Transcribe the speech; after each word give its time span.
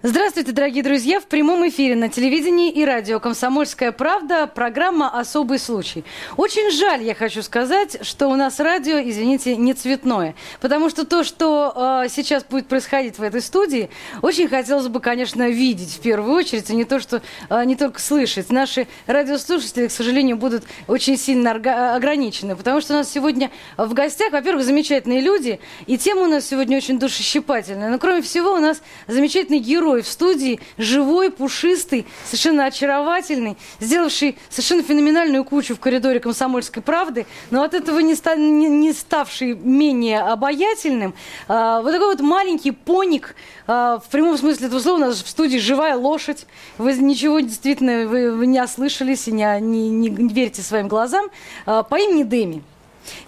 Здравствуйте, 0.00 0.52
дорогие 0.52 0.84
друзья! 0.84 1.18
В 1.18 1.26
прямом 1.26 1.68
эфире 1.68 1.96
на 1.96 2.08
телевидении 2.08 2.70
и 2.70 2.84
радио 2.84 3.18
«Комсомольская 3.18 3.90
правда» 3.90 4.46
программа 4.46 5.10
«Особый 5.10 5.58
случай». 5.58 6.04
Очень 6.36 6.70
жаль, 6.70 7.02
я 7.02 7.16
хочу 7.16 7.42
сказать, 7.42 8.06
что 8.06 8.28
у 8.28 8.36
нас 8.36 8.60
радио, 8.60 9.00
извините, 9.00 9.56
не 9.56 9.74
цветное. 9.74 10.36
Потому 10.60 10.88
что 10.88 11.04
то, 11.04 11.24
что 11.24 12.04
э, 12.04 12.08
сейчас 12.10 12.44
будет 12.44 12.68
происходить 12.68 13.18
в 13.18 13.22
этой 13.24 13.40
студии, 13.40 13.90
очень 14.22 14.46
хотелось 14.46 14.86
бы, 14.86 15.00
конечно, 15.00 15.48
видеть 15.48 15.94
в 15.94 15.98
первую 16.00 16.32
очередь, 16.32 16.70
а 16.70 16.74
не 16.74 16.84
то, 16.84 17.00
что 17.00 17.20
э, 17.50 17.64
не 17.64 17.74
только 17.74 18.00
слышать. 18.00 18.50
Наши 18.52 18.86
радиослушатели, 19.08 19.88
к 19.88 19.90
сожалению, 19.90 20.36
будут 20.36 20.62
очень 20.86 21.18
сильно 21.18 21.50
ограничены. 21.96 22.54
Потому 22.54 22.80
что 22.80 22.94
у 22.94 22.98
нас 22.98 23.10
сегодня 23.10 23.50
в 23.76 23.92
гостях, 23.94 24.30
во-первых, 24.30 24.64
замечательные 24.64 25.22
люди, 25.22 25.58
и 25.88 25.98
тема 25.98 26.22
у 26.22 26.26
нас 26.26 26.46
сегодня 26.46 26.76
очень 26.76 27.00
душещипательная. 27.00 27.90
Но, 27.90 27.98
кроме 27.98 28.22
всего, 28.22 28.52
у 28.52 28.58
нас 28.58 28.80
замечательный 29.08 29.58
герой 29.58 29.87
герой 29.88 30.02
в 30.02 30.08
студии, 30.08 30.60
живой, 30.76 31.30
пушистый, 31.30 32.06
совершенно 32.24 32.66
очаровательный, 32.66 33.56
сделавший 33.80 34.36
совершенно 34.50 34.82
феноменальную 34.82 35.44
кучу 35.44 35.74
в 35.74 35.80
коридоре 35.80 36.20
«Комсомольской 36.20 36.82
правды», 36.82 37.26
но 37.50 37.62
от 37.62 37.74
этого 37.74 38.00
не, 38.00 38.14
ста- 38.14 38.36
не, 38.36 38.68
не 38.68 38.92
ставший 38.92 39.54
менее 39.54 40.20
обаятельным. 40.20 41.14
А, 41.48 41.80
вот 41.80 41.92
такой 41.92 42.08
вот 42.08 42.20
маленький 42.20 42.72
поник, 42.72 43.34
а, 43.66 43.98
в 43.98 44.08
прямом 44.10 44.36
смысле 44.36 44.66
этого 44.66 44.80
слова, 44.80 44.96
у 44.96 45.00
нас 45.00 45.22
в 45.22 45.28
студии 45.28 45.58
живая 45.58 45.96
лошадь. 45.96 46.46
Вы 46.76 46.92
ничего 46.94 47.40
действительно 47.40 48.06
вы, 48.06 48.32
вы 48.32 48.46
не 48.46 48.60
ослышались 48.60 49.28
и 49.28 49.32
не, 49.32 49.60
не, 49.60 49.90
не 49.90 50.34
верите 50.34 50.62
своим 50.62 50.88
глазам. 50.88 51.28
А, 51.66 51.82
по 51.82 51.96
имени 51.96 52.24
Дэми. 52.24 52.62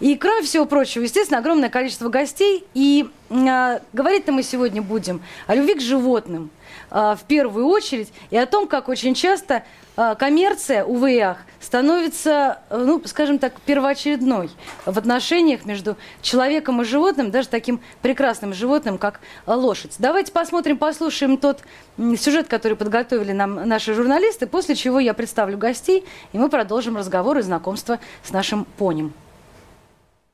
И, 0.01 0.17
кроме 0.17 0.43
всего 0.43 0.65
прочего, 0.65 1.03
естественно, 1.03 1.39
огромное 1.39 1.69
количество 1.69 2.09
гостей. 2.09 2.65
И 2.75 3.09
э, 3.31 3.79
говорить-то 3.93 4.33
мы 4.33 4.43
сегодня 4.43 4.83
будем 4.83 5.23
о 5.47 5.55
любви 5.55 5.75
к 5.75 5.81
животным 5.81 6.51
э, 6.91 7.17
в 7.19 7.25
первую 7.27 7.67
очередь 7.67 8.13
и 8.31 8.37
о 8.37 8.47
том, 8.47 8.67
как 8.67 8.89
очень 8.89 9.15
часто 9.15 9.65
э, 9.97 10.15
коммерция, 10.19 10.85
увы 10.85 11.15
и 11.15 11.19
ах, 11.21 11.39
становится, 11.61 12.61
ну, 12.71 13.03
скажем 13.05 13.39
так, 13.39 13.61
первоочередной 13.61 14.51
в 14.87 14.99
отношениях 14.99 15.65
между 15.65 15.97
человеком 16.23 16.81
и 16.83 16.85
животным, 16.85 17.31
даже 17.31 17.49
таким 17.49 17.81
прекрасным 18.03 18.55
животным, 18.55 18.99
как 18.99 19.21
лошадь. 19.47 19.95
Давайте 19.99 20.33
посмотрим, 20.33 20.79
послушаем 20.79 21.37
тот 21.37 21.61
сюжет, 22.19 22.49
который 22.49 22.77
подготовили 22.77 23.33
нам 23.33 23.69
наши 23.69 23.95
журналисты, 23.95 24.47
после 24.47 24.75
чего 24.75 24.99
я 24.99 25.15
представлю 25.15 25.59
гостей, 25.59 26.05
и 26.33 26.39
мы 26.39 26.49
продолжим 26.49 26.97
разговор 26.97 27.39
и 27.39 27.43
знакомство 27.43 28.01
с 28.25 28.33
нашим 28.33 28.65
понем. 28.65 29.13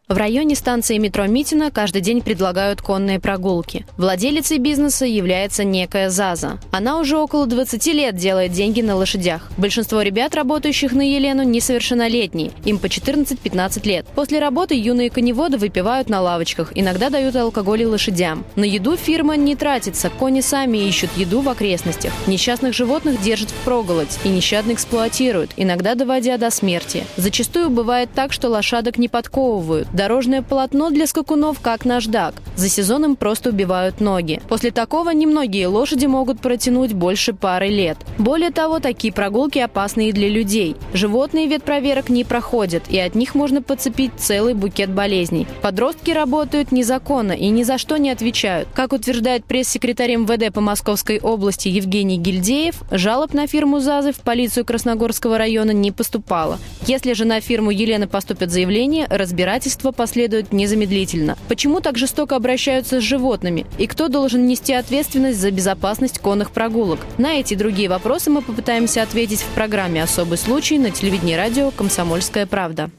В 0.09 0.17
районе 0.19 0.55
станции 0.55 0.99
метро 0.99 1.27
Митина 1.27 1.73
каждый 1.73 2.01
день 2.01 2.23
предлагают 2.23 2.81
конные 2.81 3.19
прогулки. 3.19 3.85
Владелицей 3.97 4.59
бизнеса 4.59 5.05
является 5.05 5.65
некая 5.65 6.11
Заза. 6.11 6.61
Она 6.71 7.01
уже 7.01 7.19
около 7.19 7.49
20 7.49 7.85
лет 7.89 8.15
делает 8.15 8.53
деньги 8.53 8.83
на 8.83 8.95
лошадях. 8.95 9.51
Большинство 9.57 10.03
ребят, 10.03 10.37
работающих 10.37 10.93
на 10.93 11.01
Елену, 11.01 11.43
несовершеннолетние. 11.43 12.53
Им 12.65 12.79
по 12.79 12.87
14-15 12.87 13.85
лет. 13.85 14.07
После 14.15 14.39
работы 14.39 14.77
юные 14.77 15.11
коневоды 15.11 15.59
выпивают 15.59 16.09
на 16.09 16.21
лавочках, 16.21 16.71
иногда 16.77 17.11
дают 17.11 17.35
алкоголь 17.35 17.83
и 17.83 17.87
лошадям. 17.87 18.45
На 18.55 18.63
еду 18.63 18.97
фирма 18.97 19.37
не 19.37 19.57
тратится, 19.57 20.09
кони 20.09 20.41
сами 20.41 20.79
ищут 20.87 21.11
еду 21.17 21.41
в 21.41 21.49
окрестностях. 21.49 22.13
Несчастных 22.29 22.75
животных 22.75 23.21
держат 23.21 23.51
в 23.51 23.65
проголодь 23.65 24.21
и 24.23 24.29
нещадно 24.29 24.71
эксплуатируют, 24.71 25.51
иногда 25.57 25.97
доводя 25.97 26.39
до 26.39 26.51
смерти. 26.51 27.03
Зачастую 27.17 27.71
бывает 27.71 28.11
так, 28.15 28.33
что 28.33 28.49
лошадок 28.51 28.99
не 28.99 29.09
подковывают, 29.09 29.89
Дорожное 29.97 30.43
полотно 30.43 30.91
для 30.91 31.07
скакунов 31.07 31.61
как 31.61 31.87
наждак. 31.87 32.35
За 32.55 32.69
сезон 32.69 33.07
им 33.07 33.17
просто 33.17 33.49
убивают 33.49 33.99
ноги. 33.99 34.43
После 34.47 34.71
такого 34.71 35.09
немногие 35.09 35.69
лошади 35.69 36.05
могут 36.05 36.39
протянуть 36.39 36.93
больше 36.93 37.33
пары 37.33 37.69
лет. 37.69 37.97
Более 38.19 38.51
того, 38.51 38.79
такие 38.79 39.11
прогулки 39.11 39.59
опасны 39.59 40.11
и 40.11 40.13
для 40.13 40.29
людей. 40.29 40.77
Животные 40.93 41.47
ветпроверок 41.47 42.11
не 42.11 42.25
проходят, 42.25 42.83
и 42.91 42.99
от 42.99 43.15
них 43.15 43.35
можно 43.35 43.63
подцепить 43.63 44.11
целый 44.19 44.53
букет 44.53 44.91
болезней. 44.91 45.47
Подростки 45.63 46.11
работают 46.11 46.73
незаконно 46.73 47.33
и 47.33 47.49
ни 47.49 47.63
за 47.63 47.79
что 47.79 47.97
не 47.97 48.11
отвечают. 48.11 48.69
Как 48.75 48.93
утверждает 48.93 49.47
пресс-секретарь 49.47 50.17
МВД 50.17 50.53
по 50.53 50.61
Московской 50.61 51.21
области 51.21 51.69
Евгений 51.69 52.19
Гильдеев, 52.19 52.83
жалоб 52.91 53.33
на 53.33 53.47
фирму 53.47 53.81
ЗАЗы 53.81 54.13
в 54.13 54.21
полицию 54.21 54.67
Красногорского 54.67 55.39
района 55.39 55.71
не 55.71 55.91
поступало. 55.91 56.59
Если 56.87 57.15
же 57.15 57.25
на 57.25 57.41
фирму 57.41 57.71
Елены 57.71 58.07
поступят 58.07 58.51
заявления, 58.51 59.07
разбирательство 59.09 59.86
Следствие 59.87 60.05
последует 60.05 60.53
незамедлительно. 60.53 61.39
Почему 61.49 61.81
так 61.81 61.97
жестоко 61.97 62.35
обращаются 62.35 63.01
с 63.01 63.05
животными? 63.05 63.67
И 63.79 63.87
кто 63.87 64.09
должен 64.09 64.45
нести 64.45 64.73
ответственность 64.73 65.39
за 65.39 65.53
безопасность 65.53 66.19
конных 66.19 66.51
прогулок? 66.51 66.99
На 67.19 67.35
эти 67.35 67.55
и 67.55 67.57
другие 67.57 67.89
вопросы 67.89 68.29
мы 68.29 68.43
попытаемся 68.43 69.03
ответить 69.03 69.43
в 69.43 69.55
программе 69.55 70.03
«Особый 70.03 70.39
случай» 70.39 70.79
на 70.81 70.91
телевидении 70.91 71.35
радио 71.35 71.71
«Комсомольская 71.71 72.47
правда». 72.47 72.91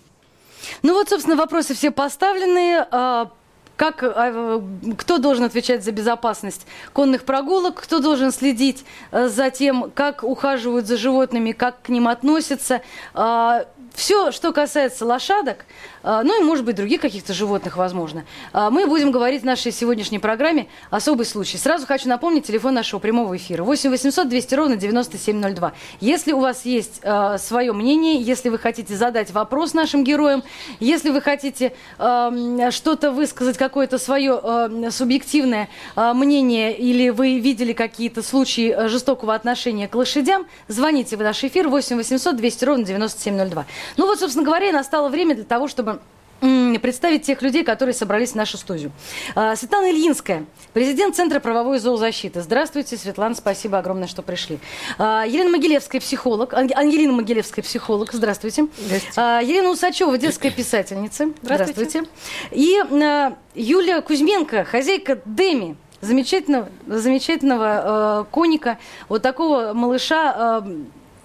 Ну 0.82 0.94
вот, 0.94 1.10
собственно, 1.10 1.36
вопросы 1.36 1.74
все 1.74 1.92
поставлены. 1.92 2.86
А, 2.90 3.32
как, 3.76 4.02
а, 4.04 4.64
кто 4.98 5.18
должен 5.18 5.44
отвечать 5.44 5.84
за 5.84 5.92
безопасность 5.92 6.66
конных 6.94 7.24
прогулок, 7.24 7.76
кто 7.82 8.00
должен 8.00 8.32
следить 8.32 8.86
э, 9.12 9.28
за 9.28 9.50
тем, 9.52 9.92
как 9.94 10.24
ухаживают 10.24 10.88
за 10.88 10.96
животными, 10.98 11.52
как 11.52 11.82
к 11.82 11.90
ним 11.90 12.08
относятся. 12.08 12.82
Все, 13.98 14.32
что 14.32 14.54
касается 14.54 15.08
лошадок, 15.08 15.66
а, 16.04 16.22
ну 16.22 16.40
и, 16.40 16.44
может 16.44 16.64
быть, 16.64 16.76
других 16.76 17.02
каких-то 17.02 17.34
животных, 17.34 17.78
возможно. 17.78 18.26
А, 18.54 18.70
мы 18.70 18.86
будем 18.86 19.10
говорить 19.10 19.42
в 19.42 19.46
нашей 19.46 19.72
сегодняшней 19.72 20.20
программе 20.20 20.68
«Особый 20.92 21.26
случай». 21.26 21.58
Сразу 21.58 21.88
хочу 21.88 22.08
напомнить 22.08 22.46
телефон 22.46 22.76
нашего 22.76 23.00
прямого 23.00 23.36
эфира. 23.36 23.64
8 23.64 23.90
800 23.90 24.30
200 24.30 24.54
ровно 24.54 24.76
9702. 24.76 25.74
Если 26.00 26.32
у 26.32 26.40
вас 26.40 26.64
есть 26.64 27.00
э, 27.02 27.38
свое 27.40 27.74
мнение, 27.74 28.22
если 28.22 28.50
вы 28.50 28.60
хотите 28.60 28.96
задать 28.96 29.32
вопрос 29.32 29.74
нашим 29.74 30.04
героям, 30.04 30.44
если 30.80 31.10
вы 31.10 31.20
хотите 31.20 31.74
э, 31.98 32.70
что-то 32.70 33.10
высказать, 33.10 33.58
какое-то 33.58 33.98
свое 33.98 34.40
э, 34.44 34.92
субъективное 34.92 35.70
э, 35.96 36.14
мнение, 36.14 36.78
или 36.78 37.10
вы 37.10 37.40
видели 37.40 37.74
какие-то 37.74 38.22
случаи 38.22 38.88
жестокого 38.88 39.34
отношения 39.34 39.88
к 39.88 39.96
лошадям, 39.96 40.46
звоните 40.68 41.18
в 41.18 41.22
наш 41.22 41.44
эфир 41.44 41.68
8 41.68 41.98
800 41.98 42.36
200 42.36 42.64
ровно 42.64 42.86
9702. 42.86 43.66
Ну 43.96 44.06
вот, 44.06 44.20
собственно 44.20 44.46
говоря, 44.46 44.72
настало 44.72 45.10
время 45.10 45.36
для 45.36 45.46
того, 45.46 45.68
чтобы 45.68 46.00
представить 46.40 47.24
тех 47.24 47.42
людей, 47.42 47.64
которые 47.64 47.94
собрались 47.94 48.32
в 48.32 48.36
нашу 48.36 48.58
студию. 48.58 48.92
А, 49.36 49.56
Светлана 49.56 49.90
Ильинская, 49.92 50.46
президент 50.74 51.16
Центра 51.16 51.40
правовой 51.40 51.80
зоозащиты. 51.80 52.42
Здравствуйте, 52.42 52.96
Светлана, 52.98 53.34
спасибо 53.34 53.80
огромное, 53.80 54.08
что 54.08 54.22
пришли. 54.22 54.60
А, 54.98 55.26
Елена 55.26 55.50
Могилевская, 55.50 56.00
психолог. 56.00 56.54
Ангелина 56.54 57.14
Могилевская, 57.14 57.64
психолог. 57.64 58.14
Здравствуйте. 58.14 58.68
Здравствуйте. 58.78 59.14
А, 59.16 59.42
Елена 59.42 59.70
Усачева, 59.70 60.18
детская 60.18 60.52
писательница. 60.52 61.32
Здравствуйте. 61.42 61.90
Здравствуйте. 61.90 62.10
И 62.52 62.80
Юлия 63.56 64.02
Кузьменко, 64.02 64.64
хозяйка 64.64 65.20
Деми. 65.26 65.76
Замечательного, 66.00 66.70
замечательного 66.86 68.22
э, 68.22 68.32
коника, 68.32 68.78
вот 69.10 69.24
такого 69.24 69.74
малыша, 69.74 70.62
э, 70.64 70.78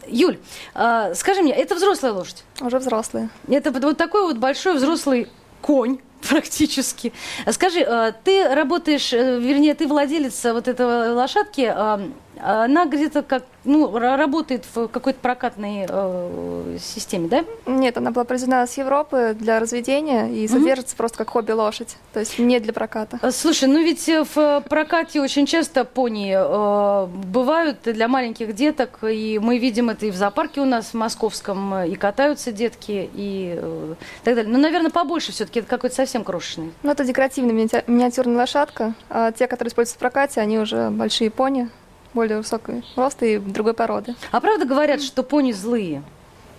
Юль, 0.07 0.39
э, 0.75 1.15
скажи 1.15 1.43
мне, 1.43 1.53
это 1.53 1.75
взрослая 1.75 2.13
лошадь? 2.13 2.45
Уже 2.61 2.79
взрослая. 2.79 3.31
Это 3.49 3.71
вот 3.71 3.97
такой 3.97 4.23
вот 4.23 4.37
большой 4.39 4.75
взрослый 4.75 5.29
конь 5.61 5.99
практически. 6.29 7.13
Скажи, 7.51 7.81
э, 7.81 8.13
ты 8.25 8.55
работаешь, 8.55 9.13
э, 9.13 9.39
вернее, 9.41 9.75
ты 9.75 9.87
владелец 9.87 10.45
вот 10.45 10.69
этого 10.69 11.13
лошадки, 11.15 11.73
э, 11.75 12.11
она 12.43 12.87
где-то 12.87 13.23
как 13.23 13.45
ну, 13.65 13.97
работает 13.97 14.67
в 14.75 14.89
какой-то 14.89 15.21
прокатной 15.21 15.87
э, 15.89 16.79
системе, 16.81 17.29
да? 17.29 17.45
Нет, 17.67 17.97
она 17.97 18.11
была 18.11 18.25
произведена 18.25 18.67
с 18.67 18.77
Европы 18.77 19.37
для 19.39 19.61
разведения 19.61 20.29
и 20.29 20.49
содержится 20.49 20.95
mm-hmm. 20.95 20.99
просто 20.99 21.19
как 21.19 21.31
хобби-лошадь, 21.31 21.97
то 22.13 22.21
есть 22.21 22.39
не 22.39 22.59
для 22.59 22.73
проката. 22.73 23.19
Э, 23.23 23.31
слушай, 23.31 23.69
ну 23.69 23.81
ведь 23.81 24.09
э, 24.09 24.25
в 24.35 24.65
прокате 24.69 25.21
очень 25.21 25.47
часто 25.47 25.85
пони 25.85 26.35
э, 26.37 27.07
бывают 27.07 27.79
для 27.85 28.09
маленьких 28.09 28.55
деток, 28.55 28.99
и 29.03 29.39
мы 29.41 29.59
видим 29.59 29.91
это 29.91 30.07
и 30.07 30.11
в 30.11 30.17
зоопарке 30.17 30.61
у 30.61 30.65
нас 30.65 30.87
в 30.87 30.95
московском, 30.95 31.85
и 31.85 31.95
катаются 31.95 32.51
детки, 32.51 33.09
и 33.15 33.55
э, 33.57 33.95
так 34.25 34.35
далее. 34.35 34.51
Но, 34.51 34.59
ну, 34.59 34.65
наверное, 34.65 34.91
побольше 34.91 35.31
все-таки, 35.31 35.61
это 35.61 35.69
какой-то 35.69 35.95
совсем 35.95 36.25
крошечный. 36.25 36.73
Ну, 36.83 36.91
это 36.91 37.05
декоративная 37.05 37.55
миниатюрная 37.87 38.39
лошадка, 38.39 38.95
а 39.09 39.31
те, 39.31 39.47
которые 39.47 39.71
используются 39.71 39.97
в 39.97 40.01
прокате, 40.01 40.41
они 40.41 40.59
уже 40.59 40.91
большие 40.91 41.31
пони, 41.31 41.71
более 42.15 42.39
высокой 42.39 42.85
роста 42.97 43.27
и 43.27 43.39
другой 43.39 43.75
породы. 43.75 44.15
А 44.31 44.41
правда 44.41 44.65
говорят, 44.65 45.03
что 45.03 45.23
пони 45.23 45.53
злые? 45.53 46.03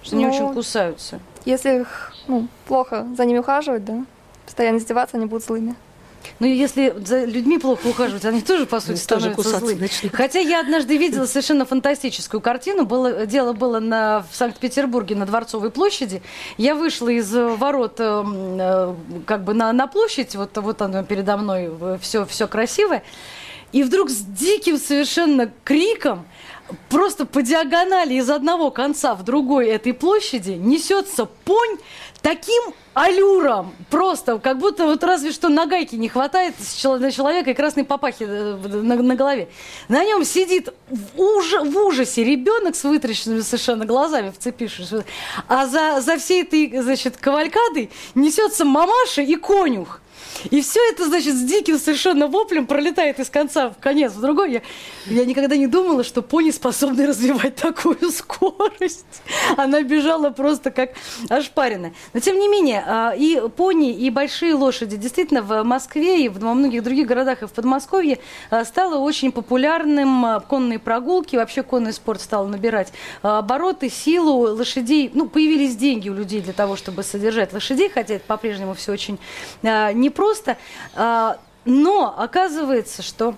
Что 0.01 0.15
ну, 0.15 0.27
они 0.27 0.35
очень 0.35 0.53
кусаются? 0.53 1.19
Если 1.45 1.81
их 1.81 2.13
ну, 2.27 2.47
плохо 2.67 3.07
за 3.17 3.25
ними 3.25 3.39
ухаживать, 3.39 3.85
да, 3.85 4.05
постоянно 4.45 4.77
издеваться, 4.77 5.17
они 5.17 5.25
будут 5.25 5.45
злыми. 5.45 5.75
Ну, 6.39 6.47
если 6.47 6.93
за 7.05 7.25
людьми 7.25 7.57
плохо 7.57 7.87
ухаживать, 7.87 8.25
они 8.25 8.41
тоже, 8.41 8.65
по 8.65 8.79
сути, 8.79 9.05
тоже 9.05 9.31
становятся 9.31 9.59
злые. 9.59 9.77
начнут. 9.77 10.13
Хотя 10.13 10.39
я 10.39 10.61
однажды 10.61 10.97
видела 10.97 11.25
совершенно 11.25 11.65
фантастическую 11.65 12.41
картину. 12.41 12.85
Было, 12.85 13.25
дело 13.25 13.53
было 13.53 13.79
на, 13.79 14.25
в 14.31 14.35
Санкт-Петербурге 14.35 15.15
на 15.15 15.25
Дворцовой 15.25 15.71
площади. 15.71 16.21
Я 16.57 16.75
вышла 16.75 17.09
из 17.09 17.33
ворот 17.33 17.95
э, 17.99 18.23
э, 18.25 18.93
как 19.25 19.43
бы 19.43 19.53
на, 19.53 19.71
на 19.73 19.87
площадь, 19.87 20.35
вот, 20.35 20.57
вот 20.57 20.81
оно 20.81 21.03
передо 21.03 21.37
мной, 21.37 21.71
все, 22.01 22.25
все 22.25 22.47
красивое. 22.47 23.03
И 23.73 23.83
вдруг 23.83 24.09
с 24.09 24.21
диким 24.21 24.77
совершенно 24.77 25.51
криком 25.63 26.25
просто 26.89 27.25
по 27.25 27.41
диагонали 27.41 28.13
из 28.13 28.29
одного 28.29 28.71
конца 28.71 29.15
в 29.15 29.23
другой 29.23 29.67
этой 29.67 29.93
площади 29.93 30.51
несется 30.51 31.25
понь 31.25 31.77
таким 32.21 32.61
аллюром, 32.93 33.73
просто, 33.89 34.37
как 34.37 34.59
будто 34.59 34.85
вот 34.85 35.03
разве 35.03 35.31
что 35.31 35.49
на 35.49 35.65
гайке 35.65 35.97
не 35.97 36.07
хватает 36.07 36.53
на 36.83 37.11
человека 37.11 37.49
и 37.49 37.53
красной 37.53 37.83
папахи 37.83 38.23
э, 38.23 38.55
на, 38.55 38.95
на 38.95 39.15
голове. 39.15 39.49
На 39.89 40.05
нем 40.05 40.23
сидит 40.23 40.73
в, 40.89 41.19
уж, 41.19 41.51
в 41.53 41.77
ужасе 41.77 42.23
ребенок 42.23 42.75
с 42.75 42.83
вытрященными 42.83 43.41
совершенно 43.41 43.85
глазами, 43.85 44.29
вцепившись. 44.29 45.03
А 45.47 45.65
за, 45.65 45.99
за 46.01 46.17
всей 46.17 46.43
этой, 46.43 46.81
значит, 46.81 47.17
кавалькадой 47.17 47.89
несется 48.13 48.63
мамаша 48.63 49.21
и 49.21 49.35
конюх. 49.35 49.99
И 50.49 50.61
все 50.61 50.79
это, 50.91 51.05
значит, 51.05 51.35
с 51.35 51.41
диким 51.41 51.77
совершенно 51.77 52.27
воплем 52.27 52.67
пролетает 52.67 53.19
из 53.19 53.29
конца 53.29 53.69
в 53.69 53.77
конец 53.77 54.13
в 54.13 54.21
другой. 54.21 54.53
Я, 54.53 54.61
я 55.07 55.25
никогда 55.25 55.55
не 55.55 55.67
думала, 55.67 56.03
что 56.03 56.21
пони 56.21 56.51
способны 56.51 57.05
развивать 57.07 57.55
такую 57.55 57.97
скорость. 58.11 59.05
Она 59.57 59.83
бежала 59.83 60.29
просто 60.31 60.71
как 60.71 60.91
ошпаренная. 61.29 61.93
Но, 62.13 62.19
тем 62.19 62.39
не 62.39 62.47
менее, 62.47 62.83
а, 62.85 63.13
и 63.15 63.41
пони, 63.55 63.93
и 63.93 64.09
большие 64.09 64.53
лошади 64.53 64.97
действительно 64.97 65.41
в 65.41 65.63
Москве 65.63 66.25
и 66.25 66.29
во 66.29 66.53
многих 66.53 66.83
других 66.83 67.07
городах 67.07 67.43
и 67.43 67.47
в 67.47 67.51
Подмосковье 67.51 68.19
а, 68.49 68.65
стало 68.65 68.97
очень 68.97 69.31
популярным 69.31 70.25
а, 70.25 70.39
конные 70.39 70.79
прогулки. 70.79 71.35
Вообще 71.35 71.63
конный 71.63 71.93
спорт 71.93 72.21
стал 72.21 72.47
набирать 72.47 72.91
обороты, 73.21 73.89
силу 73.89 74.55
лошадей. 74.55 75.11
Ну, 75.13 75.27
появились 75.27 75.75
деньги 75.75 76.09
у 76.09 76.13
людей 76.13 76.41
для 76.41 76.53
того, 76.53 76.75
чтобы 76.75 77.03
содержать 77.03 77.53
лошадей, 77.53 77.89
хотя 77.89 78.15
это 78.15 78.25
по-прежнему 78.25 78.73
все 78.73 78.91
очень 78.91 79.19
непросто 79.61 80.22
просто. 80.23 80.57
А, 80.95 81.37
но 81.65 82.15
оказывается, 82.17 83.01
что 83.01 83.35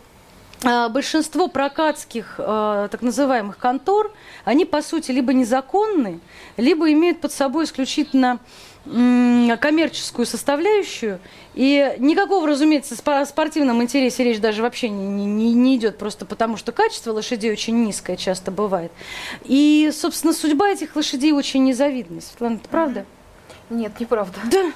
а, 0.63 0.87
большинство 0.89 1.47
прокатских 1.47 2.35
а, 2.37 2.89
так 2.89 3.01
называемых 3.01 3.57
контор, 3.57 4.11
они 4.43 4.65
по 4.65 4.83
сути 4.83 5.09
либо 5.09 5.33
незаконны, 5.33 6.19
либо 6.57 6.91
имеют 6.91 7.21
под 7.21 7.31
собой 7.31 7.65
исключительно 7.65 8.39
коммерческую 8.85 10.27
составляющую. 10.27 11.19
И 11.55 11.95
никакого, 11.97 12.47
разумеется, 12.47 12.95
о 13.03 13.25
спортивном 13.25 13.81
интересе 13.81 14.23
речь 14.23 14.39
даже 14.39 14.61
вообще 14.61 14.89
не, 14.89 15.25
не, 15.25 15.53
не 15.55 15.77
идет, 15.77 15.97
просто 15.97 16.27
потому 16.27 16.55
что 16.55 16.71
качество 16.71 17.11
лошадей 17.11 17.51
очень 17.51 17.83
низкое 17.83 18.15
часто 18.15 18.51
бывает. 18.51 18.91
И, 19.43 19.91
собственно, 19.91 20.33
судьба 20.33 20.69
этих 20.69 20.95
лошадей 20.95 21.31
очень 21.31 21.63
незавидна. 21.63 22.21
Светлана, 22.21 22.57
это 22.57 22.69
правда? 22.69 23.05
Нет, 23.71 23.99
неправда. 23.99 24.37
Да. 24.51 24.71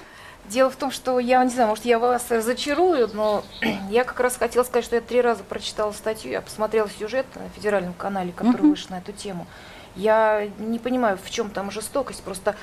Дело 0.49 0.71
в 0.71 0.75
том, 0.75 0.89
что 0.89 1.19
я 1.19 1.43
не 1.43 1.51
знаю, 1.51 1.69
может, 1.69 1.85
я 1.85 1.99
вас 1.99 2.31
разочарую, 2.31 3.07
но 3.13 3.43
я 3.91 4.03
как 4.03 4.19
раз 4.19 4.35
хотела 4.35 4.63
сказать, 4.63 4.83
что 4.83 4.95
я 4.95 5.01
три 5.01 5.21
раза 5.21 5.43
прочитала 5.43 5.91
статью, 5.91 6.31
я 6.31 6.41
посмотрела 6.41 6.89
сюжет 6.89 7.27
на 7.35 7.47
федеральном 7.49 7.93
канале, 7.93 8.31
который 8.31 8.63
uh-huh. 8.63 8.69
вышел 8.69 8.87
на 8.89 8.97
эту 8.97 9.11
тему. 9.11 9.45
Я 9.95 10.49
не 10.57 10.79
понимаю, 10.79 11.19
в 11.23 11.29
чем 11.29 11.51
там 11.51 11.69
жестокость, 11.69 12.23
просто 12.23 12.55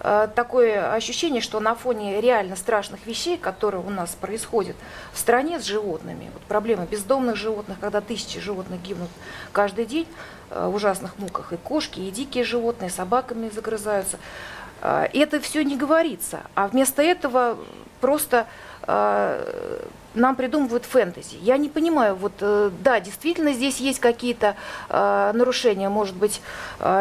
э, 0.00 0.28
такое 0.34 0.94
ощущение, 0.94 1.40
что 1.40 1.58
на 1.58 1.74
фоне 1.74 2.20
реально 2.20 2.54
страшных 2.54 3.06
вещей, 3.06 3.36
которые 3.38 3.82
у 3.82 3.90
нас 3.90 4.10
происходят 4.10 4.76
в 5.12 5.18
стране 5.18 5.58
с 5.58 5.64
животными, 5.64 6.30
вот 6.32 6.42
проблема 6.42 6.86
бездомных 6.86 7.36
животных, 7.36 7.78
когда 7.80 8.00
тысячи 8.00 8.38
животных 8.40 8.82
гибнут 8.82 9.10
каждый 9.52 9.86
день 9.86 10.06
э, 10.50 10.68
в 10.68 10.76
ужасных 10.76 11.18
муках, 11.18 11.52
и 11.52 11.56
кошки, 11.56 11.98
и 11.98 12.10
дикие 12.12 12.44
животные, 12.44 12.90
собаками 12.90 13.48
загрызаются. 13.48 14.18
А, 14.82 15.08
это 15.12 15.40
все 15.40 15.62
не 15.62 15.76
говорится. 15.76 16.40
А 16.54 16.66
вместо 16.66 17.02
этого 17.02 17.56
просто 18.00 18.46
а, 18.82 19.40
нам 20.14 20.36
придумывают 20.36 20.84
фэнтези. 20.84 21.36
Я 21.40 21.56
не 21.56 21.68
понимаю, 21.68 22.16
вот 22.16 22.32
э, 22.40 22.70
да, 22.82 23.00
действительно 23.00 23.52
здесь 23.54 23.78
есть 23.78 24.00
какие-то 24.00 24.56
а, 24.90 25.32
нарушения, 25.32 25.88
может 25.88 26.16
быть, 26.16 26.42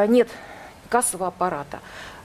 нет 0.08 0.30
кассового 0.90 1.28
аппарата. 1.28 1.80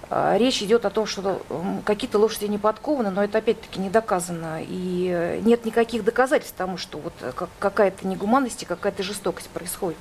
Речь 0.09 0.63
идет 0.63 0.85
о 0.85 0.91
том, 0.91 1.05
что 1.05 1.43
какие-то 1.85 2.21
лошади 2.21 2.45
не 2.45 2.59
подкованы, 2.59 3.11
но 3.11 3.25
это 3.25 3.39
опять-таки 3.39 3.81
не 3.81 3.91
доказано. 3.91 4.61
И 4.63 5.11
э, 5.13 5.41
нет 5.41 5.65
никаких 5.65 6.05
доказательств 6.05 6.57
тому, 6.57 6.77
что 6.77 6.99
вот 6.99 7.13
э, 7.23 7.33
какая-то 7.59 8.07
негуманность, 8.07 8.65
какая-то 8.67 9.03
жестокость 9.03 9.49
происходит. 9.49 9.99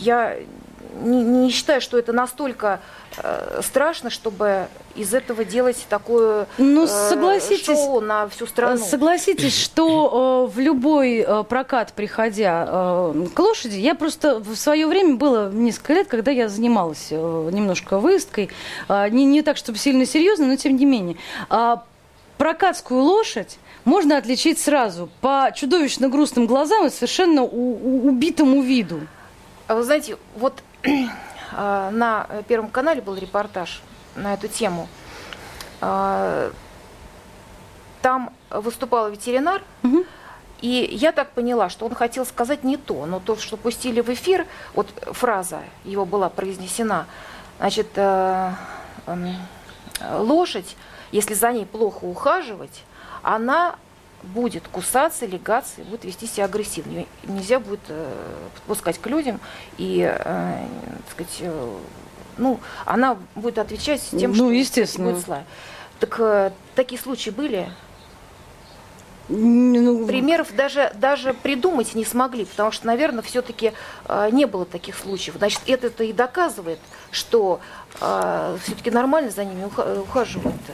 Я 0.00 0.36
не, 1.02 1.22
не 1.22 1.50
считаю, 1.50 1.80
что 1.80 1.98
это 1.98 2.12
настолько 2.12 2.80
э, 3.16 3.60
страшно, 3.62 4.10
чтобы 4.10 4.66
из 4.94 5.14
этого 5.14 5.44
делать 5.44 5.86
такое 5.88 6.46
ну, 6.58 6.86
согласитесь, 6.86 7.68
э, 7.68 7.74
шоу 7.74 8.00
на 8.00 8.28
всю 8.28 8.46
страну. 8.46 8.78
Согласитесь, 8.78 9.58
что 9.58 10.48
э, 10.48 10.54
в 10.54 10.58
любой 10.58 11.24
э, 11.26 11.44
прокат, 11.44 11.92
приходя 11.94 12.66
э, 12.68 13.26
к 13.34 13.38
лошади, 13.38 13.76
я 13.78 13.94
просто 13.94 14.38
в 14.38 14.54
свое 14.56 14.86
время 14.86 15.16
было 15.16 15.50
несколько 15.50 15.94
лет, 15.94 16.08
когда 16.08 16.30
я 16.30 16.48
занималась 16.48 17.08
э, 17.10 17.50
немножко 17.52 17.98
выездкой, 17.98 18.50
э, 18.88 19.08
не, 19.10 19.24
не 19.24 19.42
так, 19.42 19.56
чтобы 19.56 19.78
сильно 19.78 20.06
серьезно, 20.06 20.46
но 20.46 20.56
тем 20.56 20.76
не 20.76 20.84
менее. 20.84 21.16
Э, 21.50 21.76
прокатскую 22.38 23.02
лошадь 23.02 23.58
можно 23.84 24.16
отличить 24.16 24.58
сразу 24.58 25.08
по 25.20 25.52
чудовищно 25.54 26.08
грустным 26.08 26.46
глазам 26.46 26.86
и 26.86 26.90
совершенно 26.90 27.42
у, 27.42 27.46
у, 27.46 28.08
убитому 28.08 28.62
виду. 28.62 29.00
А 29.72 29.74
вы 29.74 29.84
знаете, 29.84 30.18
вот 30.36 30.62
а, 31.52 31.90
на 31.92 32.26
Первом 32.46 32.68
канале 32.68 33.00
был 33.00 33.14
репортаж 33.14 33.80
на 34.14 34.34
эту 34.34 34.46
тему. 34.46 34.86
А, 35.80 36.52
там 38.02 38.34
выступал 38.50 39.08
ветеринар, 39.10 39.62
угу. 39.82 40.04
и 40.60 40.90
я 40.92 41.12
так 41.12 41.30
поняла, 41.30 41.70
что 41.70 41.86
он 41.86 41.94
хотел 41.94 42.26
сказать 42.26 42.64
не 42.64 42.76
то, 42.76 43.06
но 43.06 43.18
то, 43.18 43.34
что 43.36 43.56
пустили 43.56 44.02
в 44.02 44.10
эфир, 44.10 44.46
вот 44.74 44.88
фраза 45.12 45.60
его 45.84 46.04
была 46.04 46.28
произнесена, 46.28 47.06
значит, 47.58 47.88
э, 47.94 48.52
эм, 49.06 49.36
лошадь, 50.18 50.76
если 51.12 51.32
за 51.32 51.50
ней 51.50 51.64
плохо 51.64 52.04
ухаживать, 52.04 52.84
она 53.22 53.76
будет 54.22 54.68
кусаться, 54.68 55.26
легаться 55.26 55.80
и 55.80 55.84
будет 55.84 56.04
вести 56.04 56.26
себя 56.26 56.44
агрессивно. 56.44 56.90
Ее 56.92 57.06
нельзя 57.24 57.60
будет 57.60 57.80
э, 57.88 58.12
подпускать 58.54 58.98
к 58.98 59.06
людям, 59.06 59.40
и, 59.78 60.00
э, 60.00 60.14
так 60.24 61.10
сказать, 61.10 61.38
э, 61.40 61.76
ну, 62.38 62.60
она 62.84 63.18
будет 63.34 63.58
отвечать 63.58 64.02
тем, 64.10 64.30
ну, 64.30 64.36
что 64.36 64.50
естественно. 64.50 65.10
будет 65.10 65.24
злая. 65.24 65.44
Так 66.00 66.52
такие 66.74 67.00
случаи 67.00 67.30
были? 67.30 67.70
Ну, 69.28 70.06
Примеров 70.06 70.54
даже, 70.54 70.92
даже 70.94 71.32
придумать 71.32 71.94
не 71.94 72.04
смогли, 72.04 72.44
потому 72.44 72.70
что, 72.70 72.86
наверное, 72.86 73.22
все-таки 73.22 73.72
э, 74.06 74.28
не 74.32 74.46
было 74.46 74.66
таких 74.66 74.96
случаев. 74.96 75.36
Значит, 75.38 75.62
это-то 75.66 76.04
и 76.04 76.12
доказывает, 76.12 76.80
что 77.10 77.60
э, 78.00 78.58
все-таки 78.62 78.90
нормально 78.90 79.30
за 79.30 79.44
ними 79.44 79.64
ухаживают-то 79.64 80.72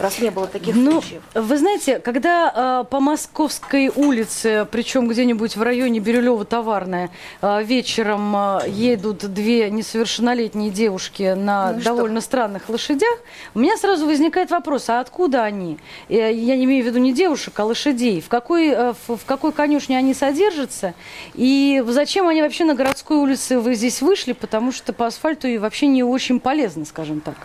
раз 0.00 0.18
не 0.18 0.30
было 0.30 0.46
таких 0.46 0.74
ну, 0.74 1.00
случаев? 1.00 1.22
Вы 1.34 1.58
знаете, 1.58 1.98
когда 1.98 2.82
э, 2.82 2.90
по 2.90 3.00
Московской 3.00 3.88
улице, 3.88 4.66
причем 4.70 5.08
где-нибудь 5.08 5.56
в 5.56 5.62
районе 5.62 6.00
Бирюлева 6.00 6.44
товарная, 6.44 7.10
э, 7.42 7.62
вечером 7.62 8.34
э, 8.34 8.60
едут 8.68 9.18
две 9.32 9.70
несовершеннолетние 9.70 10.70
девушки 10.70 11.34
на 11.36 11.72
ну, 11.72 11.82
довольно 11.82 12.20
что? 12.20 12.26
странных 12.26 12.68
лошадях, 12.68 13.18
у 13.54 13.58
меня 13.58 13.76
сразу 13.76 14.06
возникает 14.06 14.50
вопрос, 14.50 14.88
а 14.88 15.00
откуда 15.00 15.44
они? 15.44 15.78
Я 16.08 16.32
не 16.32 16.64
имею 16.64 16.84
в 16.84 16.86
виду 16.86 16.98
не 16.98 17.12
девушек, 17.12 17.58
а 17.58 17.64
лошадей. 17.64 18.20
В 18.20 18.28
какой, 18.28 18.68
э, 18.68 18.94
в, 19.06 19.16
в 19.16 19.24
какой 19.24 19.52
конюшне 19.52 19.98
они 19.98 20.14
содержатся? 20.14 20.94
И 21.34 21.82
зачем 21.86 22.28
они 22.28 22.42
вообще 22.42 22.64
на 22.64 22.74
городской 22.74 23.16
улице 23.16 23.58
вы 23.58 23.74
здесь 23.74 24.02
вышли? 24.02 24.32
Потому 24.32 24.72
что 24.72 24.92
по 24.92 25.06
асфальту 25.06 25.48
и 25.48 25.58
вообще 25.58 25.86
не 25.86 26.02
очень 26.02 26.40
полезно, 26.40 26.84
скажем 26.84 27.20
так. 27.20 27.36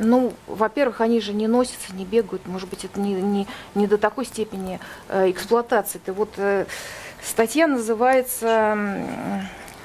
Ну, 0.00 0.32
во-первых, 0.46 1.00
они 1.02 1.20
же 1.20 1.32
не 1.32 1.46
носятся, 1.46 1.94
не 1.94 2.04
бегают. 2.04 2.46
Может 2.46 2.68
быть, 2.68 2.84
это 2.84 2.98
не, 2.98 3.12
не, 3.14 3.46
не 3.74 3.86
до 3.86 3.98
такой 3.98 4.24
степени 4.24 4.80
э, 5.08 5.30
эксплуатации. 5.30 6.00
Это 6.02 6.14
вот 6.14 6.30
э, 6.38 6.64
статья 7.22 7.66
называется 7.66 8.78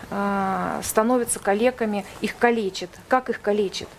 э, 0.09 0.81
«Становятся 0.83 1.39
калеками, 1.39 2.05
их 2.21 2.37
калечат». 2.37 2.89
Как 3.09 3.29
их 3.29 3.41
калечат? 3.41 3.89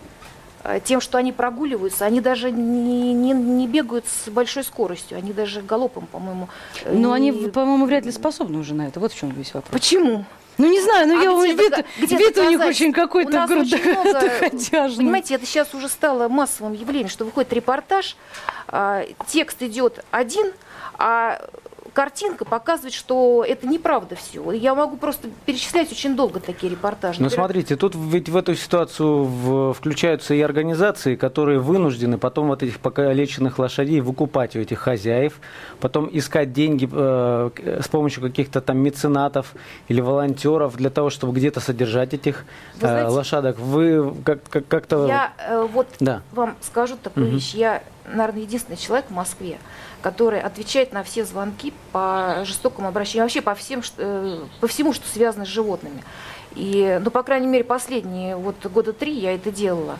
Э, 0.63 0.79
тем, 0.83 1.01
что 1.01 1.17
они 1.17 1.31
прогуливаются, 1.31 2.05
они 2.05 2.19
даже 2.19 2.51
не, 2.51 3.13
не, 3.13 3.31
не 3.31 3.67
бегают 3.67 4.05
с 4.05 4.29
большой 4.29 4.63
скоростью, 4.63 5.17
они 5.17 5.33
даже 5.33 5.61
галопом, 5.61 6.07
по-моему. 6.07 6.49
Но 6.85 7.15
не... 7.17 7.29
они, 7.29 7.49
по-моему, 7.49 7.85
вряд 7.85 8.05
ли 8.05 8.11
способны 8.11 8.57
уже 8.57 8.73
на 8.73 8.87
это. 8.87 8.99
Вот 8.99 9.13
в 9.13 9.15
чем 9.15 9.29
весь 9.29 9.53
вопрос. 9.53 9.71
Почему? 9.71 10.25
Ну, 10.57 10.67
не 10.69 10.81
знаю, 10.81 11.07
но 11.07 11.19
А 11.19 11.23
я 11.23 11.31
где 11.53 11.53
вид, 11.53 11.71
дока- 11.71 11.85
где 12.01 12.17
вид 12.17 12.37
у 12.37 12.43
них 12.49 12.59
очень 12.59 12.91
какой-то 12.93 13.45
грудоходяжный. 13.47 14.97
Понимаете, 14.97 15.35
это 15.35 15.45
сейчас 15.45 15.73
уже 15.73 15.87
стало 15.87 16.27
массовым 16.29 16.73
явлением, 16.73 17.09
что 17.09 17.25
выходит 17.25 17.53
репортаж, 17.53 18.15
а, 18.67 19.05
текст 19.27 19.61
идет 19.61 20.03
один, 20.11 20.51
а 20.97 21.39
картинка 22.01 22.45
показывает, 22.45 22.93
что 22.93 23.43
это 23.43 23.65
неправда 23.67 24.15
все. 24.15 24.51
Я 24.51 24.75
могу 24.75 24.97
просто 24.97 25.29
перечислять 25.47 25.91
очень 25.91 26.15
долго 26.15 26.39
такие 26.39 26.69
репортажи. 26.69 27.17
Ну, 27.19 27.23
Например, 27.25 27.45
смотрите, 27.47 27.75
тут 27.75 27.95
ведь 27.95 28.29
в 28.29 28.37
эту 28.37 28.53
ситуацию 28.53 29.23
в- 29.23 29.73
включаются 29.73 30.35
и 30.35 30.41
организации, 30.41 31.15
которые 31.15 31.57
вынуждены 31.57 32.19
потом 32.19 32.49
вот 32.49 32.61
этих 32.61 32.79
покалеченных 32.81 33.57
лошадей 33.57 34.01
выкупать 34.01 34.55
у 34.55 34.59
этих 34.59 34.77
хозяев, 34.77 35.39
потом 35.79 36.07
искать 36.13 36.53
деньги 36.53 36.87
э, 36.91 37.49
к- 37.55 37.83
с 37.83 37.87
помощью 37.87 38.21
каких-то 38.21 38.61
там 38.61 38.77
меценатов 38.77 39.55
или 39.87 39.99
волонтеров 39.99 40.75
для 40.77 40.91
того, 40.91 41.09
чтобы 41.09 41.33
где-то 41.33 41.61
содержать 41.61 42.13
этих 42.13 42.45
Вы 42.75 42.87
э, 42.87 42.91
знаете, 42.91 43.09
лошадок. 43.09 43.57
Вы 43.57 44.13
как- 44.23 44.47
как- 44.51 44.67
как-то... 44.67 45.07
Я 45.07 45.33
э, 45.39 45.67
вот 45.73 45.87
Да. 45.99 46.21
вам 46.31 46.57
скажу 46.61 46.95
такую 47.01 47.25
Мгм. 47.25 47.35
вещь. 47.37 47.55
Я, 47.55 47.81
наверное, 48.07 48.41
единственный 48.41 48.77
человек 48.77 49.07
в 49.09 49.13
Москве, 49.13 49.59
который 50.01 50.39
отвечает 50.39 50.93
на 50.93 51.03
все 51.03 51.25
звонки 51.25 51.73
по 51.91 52.43
жестокому 52.45 52.87
обращению, 52.87 53.23
вообще 53.23 53.41
по, 53.41 53.55
всем, 53.55 53.81
э, 53.97 54.45
по 54.59 54.67
всему, 54.67 54.93
что 54.93 55.07
связано 55.07 55.45
с 55.45 55.49
животными. 55.49 56.03
И, 56.55 56.99
ну, 57.03 57.11
по 57.11 57.23
крайней 57.23 57.47
мере, 57.47 57.63
последние 57.63 58.35
вот 58.35 58.55
года 58.65 58.93
три 58.93 59.13
я 59.13 59.35
это 59.35 59.51
делала. 59.51 59.97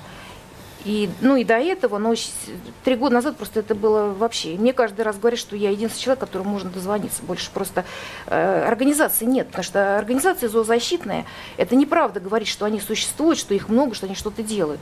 И, 0.86 1.10
ну 1.22 1.36
и 1.36 1.44
до 1.44 1.56
этого, 1.56 1.98
но 1.98 2.14
три 2.86 2.96
года 2.96 3.16
назад 3.16 3.36
просто 3.36 3.60
это 3.60 3.76
было 3.76 4.14
вообще. 4.14 4.54
И 4.54 4.58
Мне 4.58 4.72
каждый 4.72 5.02
раз 5.02 5.18
говорят, 5.18 5.40
что 5.40 5.56
я 5.56 5.70
единственный 5.70 6.02
человек, 6.02 6.20
которому 6.22 6.52
можно 6.52 6.70
дозвониться. 6.70 7.24
Больше 7.24 7.52
просто 7.52 7.84
э, 8.28 8.64
организации 8.66 9.26
нет. 9.26 9.48
Потому 9.48 9.64
что 9.64 9.98
организации 9.98 10.48
зоозащитные, 10.48 11.26
это 11.58 11.76
неправда 11.76 12.20
говорить, 12.20 12.48
что 12.48 12.66
они 12.66 12.80
существуют, 12.80 13.38
что 13.38 13.54
их 13.54 13.70
много, 13.70 13.96
что 13.96 14.06
они 14.06 14.16
что-то 14.16 14.44
делают. 14.44 14.80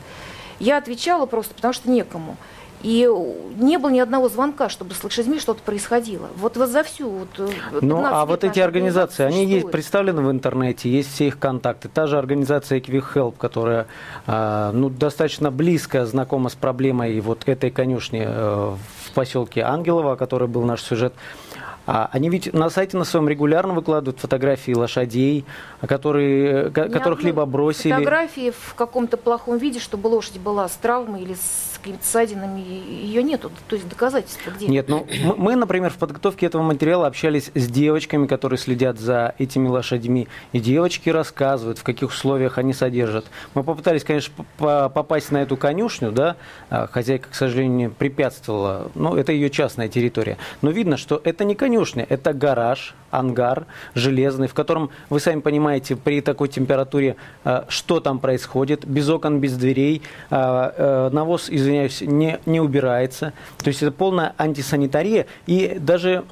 Я 0.59 0.77
отвечала 0.77 1.25
просто, 1.25 1.55
потому 1.55 1.73
что 1.73 1.89
некому. 1.89 2.37
И 2.85 3.09
не 3.57 3.79
было 3.79 3.89
ни 3.89 3.99
одного 3.99 4.29
звонка, 4.29 4.69
чтобы 4.69 4.93
с 4.93 5.03
лошадьми 5.03 5.39
что-то 5.39 5.63
происходило. 5.63 6.29
Вот, 6.37 6.55
вот 6.55 6.69
за 6.69 6.83
всю 6.83 7.09
вот, 7.09 7.29
э, 7.39 7.47
Ну, 7.81 7.95
15 7.95 8.13
а 8.13 8.25
вот 8.27 8.43
эти 8.43 8.59
организации, 8.59 9.23
они 9.23 9.43
есть 9.43 9.71
представлены 9.71 10.21
в 10.21 10.29
интернете, 10.29 10.87
есть 10.87 11.11
все 11.11 11.29
их 11.29 11.39
контакты. 11.39 11.89
Та 11.89 12.05
же 12.05 12.19
организация 12.19 12.79
Equic 12.79 13.05
Help, 13.15 13.37
которая 13.39 13.87
а, 14.27 14.71
ну, 14.71 14.89
достаточно 14.89 15.49
близко 15.49 16.05
знакома 16.05 16.49
с 16.49 16.53
проблемой 16.53 17.19
вот 17.21 17.41
этой 17.47 17.71
конюшни 17.71 18.23
э, 18.23 18.75
в 18.75 19.11
поселке 19.15 19.61
Ангелово, 19.61 20.13
о 20.13 20.15
которой 20.15 20.47
был 20.47 20.61
наш 20.61 20.83
сюжет. 20.83 21.15
А, 21.87 22.09
Они 22.11 22.29
ведь 22.29 22.53
на 22.53 22.69
сайте 22.69 22.97
на 22.97 23.03
своем 23.03 23.29
регулярно 23.29 23.73
выкладывают 23.73 24.19
фотографии 24.19 24.71
лошадей, 24.73 25.45
которые, 25.81 26.69
ко- 26.71 26.85
Ни 26.87 26.91
которых 26.91 27.23
либо 27.23 27.45
бросили. 27.45 27.91
Фотографии 27.93 28.51
в 28.51 28.73
каком-то 28.75 29.17
плохом 29.17 29.57
виде, 29.57 29.79
чтобы 29.79 30.07
лошадь 30.07 30.39
была 30.39 30.67
с 30.67 30.73
травмой 30.73 31.21
или 31.21 31.33
с 31.33 31.77
какими-то 31.77 32.03
ссадинами, 32.05 32.59
ее 32.61 33.21
нету. 33.21 33.51
То 33.67 33.75
есть 33.75 33.87
доказательства 33.87 34.49
где? 34.51 34.67
Нет, 34.67 34.89
ну 34.89 35.05
мы, 35.37 35.55
например, 35.55 35.91
в 35.91 35.97
подготовке 35.97 36.47
этого 36.47 36.63
материала 36.63 37.05
общались 37.05 37.51
с 37.53 37.67
девочками, 37.67 38.25
которые 38.25 38.57
следят 38.57 38.99
за 38.99 39.35
этими 39.37 39.67
лошадьми, 39.67 40.27
и 40.51 40.59
девочки 40.59 41.09
рассказывают, 41.09 41.77
в 41.77 41.83
каких 41.83 42.09
условиях 42.09 42.57
они 42.57 42.73
содержат. 42.73 43.25
Мы 43.53 43.63
попытались, 43.63 44.03
конечно, 44.03 44.33
попасть 44.57 45.31
на 45.31 45.43
эту 45.43 45.57
конюшню, 45.57 46.11
да, 46.11 46.37
а 46.71 46.87
хозяйка, 46.87 47.29
к 47.29 47.35
сожалению, 47.35 47.91
препятствовала, 47.91 48.89
ну, 48.95 49.15
это 49.15 49.31
ее 49.31 49.51
частная 49.51 49.87
территория. 49.87 50.37
Но 50.63 50.71
видно, 50.71 50.97
что 50.97 51.21
это 51.23 51.43
не 51.43 51.53
конюшня, 51.53 51.74
это 51.83 52.33
гараж, 52.33 52.95
ангар 53.11 53.65
железный, 53.93 54.47
в 54.47 54.53
котором, 54.53 54.89
вы 55.09 55.19
сами 55.19 55.39
понимаете, 55.39 55.95
при 55.95 56.21
такой 56.21 56.47
температуре, 56.47 57.15
а, 57.43 57.65
что 57.69 57.99
там 57.99 58.19
происходит, 58.19 58.85
без 58.85 59.09
окон, 59.09 59.39
без 59.39 59.57
дверей, 59.57 60.01
а, 60.29 60.73
э, 60.75 61.09
навоз, 61.13 61.49
извиняюсь, 61.49 62.01
не, 62.01 62.39
не 62.45 62.59
убирается. 62.59 63.33
То 63.57 63.67
есть 63.67 63.81
это 63.81 63.91
полная 63.91 64.33
антисанитария. 64.37 65.27
И 65.47 65.77
даже, 65.79 66.23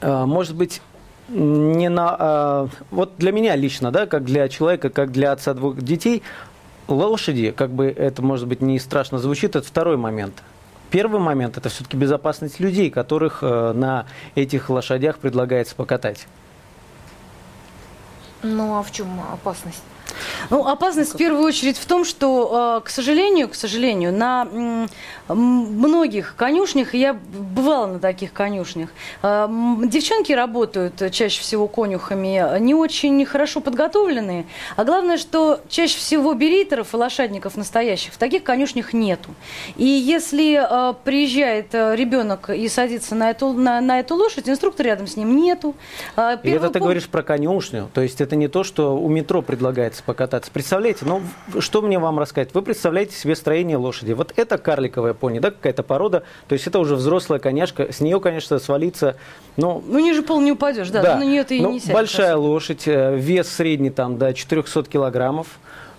э, 0.00 0.24
может 0.24 0.54
быть, 0.54 0.82
не 1.28 1.88
на... 1.88 2.16
э, 2.18 2.66
Вот 2.90 3.12
для 3.18 3.32
меня 3.32 3.56
лично, 3.56 3.90
да, 3.90 4.06
как 4.06 4.24
для 4.24 4.48
человека, 4.48 4.90
как 4.90 5.12
для 5.12 5.32
отца 5.32 5.54
двух 5.54 5.76
детей, 5.80 6.22
лошади, 6.88 7.52
как 7.52 7.70
бы 7.70 7.86
это, 7.86 8.22
может 8.22 8.48
быть, 8.48 8.60
не 8.60 8.78
страшно 8.78 9.18
звучит, 9.18 9.56
это 9.56 9.66
второй 9.66 9.96
момент. 9.96 10.42
Первый 10.90 11.20
момент– 11.20 11.56
это 11.58 11.68
все-таки 11.68 11.96
безопасность 11.96 12.58
людей, 12.58 12.90
которых 12.90 13.42
э, 13.42 13.72
на 13.72 14.06
этих 14.34 14.70
лошадях 14.70 15.18
предлагается 15.18 15.76
покатать. 15.76 16.26
Ну 18.42 18.76
а 18.76 18.82
в 18.82 18.90
чем 18.90 19.20
опасность? 19.32 19.82
Ну, 20.50 20.66
опасность 20.66 21.14
в 21.14 21.16
первую 21.16 21.42
очередь 21.44 21.78
в 21.78 21.86
том, 21.86 22.04
что, 22.04 22.78
э, 22.78 22.86
к 22.86 22.90
сожалению, 22.90 23.48
к 23.48 23.54
сожалению, 23.54 24.12
на 24.12 24.88
многих 25.28 26.34
конюшнях, 26.36 26.94
я 26.94 27.14
бывала 27.14 27.86
на 27.86 27.98
таких 27.98 28.32
конюшнях, 28.32 28.90
э, 29.22 29.48
девчонки 29.84 30.32
работают 30.32 31.02
чаще 31.12 31.40
всего 31.40 31.68
конюхами, 31.68 32.56
э, 32.56 32.58
не 32.58 32.74
очень 32.74 33.24
хорошо 33.24 33.60
подготовленные, 33.60 34.46
а 34.76 34.84
главное, 34.84 35.18
что 35.18 35.60
чаще 35.68 35.98
всего 35.98 36.34
беритеров 36.34 36.94
и 36.94 36.96
лошадников 36.96 37.56
настоящих 37.56 38.12
в 38.12 38.18
таких 38.18 38.42
конюшнях 38.42 38.92
нету. 38.92 39.34
И 39.76 39.84
если 39.84 40.60
приезжает 41.04 41.74
ребенок 41.74 42.50
и 42.50 42.68
садится 42.68 43.14
на 43.14 43.30
эту, 43.30 43.52
на, 43.52 43.80
на 43.80 44.00
эту 44.00 44.14
лошадь, 44.14 44.48
инструктора 44.48 44.88
рядом 44.88 45.06
с 45.06 45.16
ним 45.16 45.36
нету. 45.36 45.74
Э, 46.16 46.36
И 46.42 46.50
это 46.50 46.70
ты 46.70 46.80
говоришь 46.80 47.08
про 47.08 47.22
конюшню, 47.22 47.88
то 47.92 48.00
есть 48.00 48.20
это 48.20 48.36
не 48.36 48.48
то, 48.48 48.64
что 48.64 48.96
у 48.96 49.08
метро 49.08 49.42
предлагается 49.42 49.99
покататься. 50.02 50.50
Представляете, 50.50 51.04
ну 51.04 51.20
что 51.60 51.82
мне 51.82 51.98
вам 51.98 52.18
рассказать? 52.18 52.54
Вы 52.54 52.62
представляете 52.62 53.14
себе 53.16 53.34
строение 53.36 53.76
лошади. 53.76 54.12
Вот 54.12 54.32
это 54.36 54.58
карликовая 54.58 55.14
пони, 55.14 55.38
да, 55.38 55.50
какая-то 55.50 55.82
порода, 55.82 56.22
то 56.48 56.52
есть 56.54 56.66
это 56.66 56.78
уже 56.78 56.96
взрослая 56.96 57.38
коняшка, 57.38 57.92
с 57.92 58.00
нее, 58.00 58.20
конечно, 58.20 58.58
свалиться, 58.58 59.16
ну, 59.56 59.82
Ну, 59.86 59.98
ниже 59.98 60.22
пола 60.22 60.40
не 60.40 60.52
упадешь, 60.52 60.90
да, 60.90 61.16
на 61.16 61.24
нее 61.24 61.44
ты 61.44 61.58
и 61.58 61.60
Ну, 61.62 61.72
не 61.72 61.80
сядешь. 61.80 61.94
Большая 61.94 62.36
лошадь, 62.36 62.86
э, 62.86 63.16
вес 63.16 63.48
средний 63.48 63.90
там 63.90 64.18
до 64.18 64.32
400 64.34 64.84
килограммов. 64.88 65.46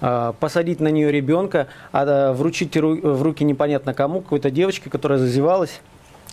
а, 0.03 0.33
Посадить 0.33 0.79
на 0.79 0.87
нее 0.87 1.11
ребенка, 1.11 1.67
а 1.91 2.05
да, 2.05 2.33
вручить 2.33 2.75
ру- 2.75 2.99
в 3.13 3.21
руки 3.21 3.43
непонятно 3.43 3.93
кому, 3.93 4.21
какой-то 4.21 4.49
девочке, 4.49 4.89
которая 4.89 5.19
зазевалась, 5.19 5.79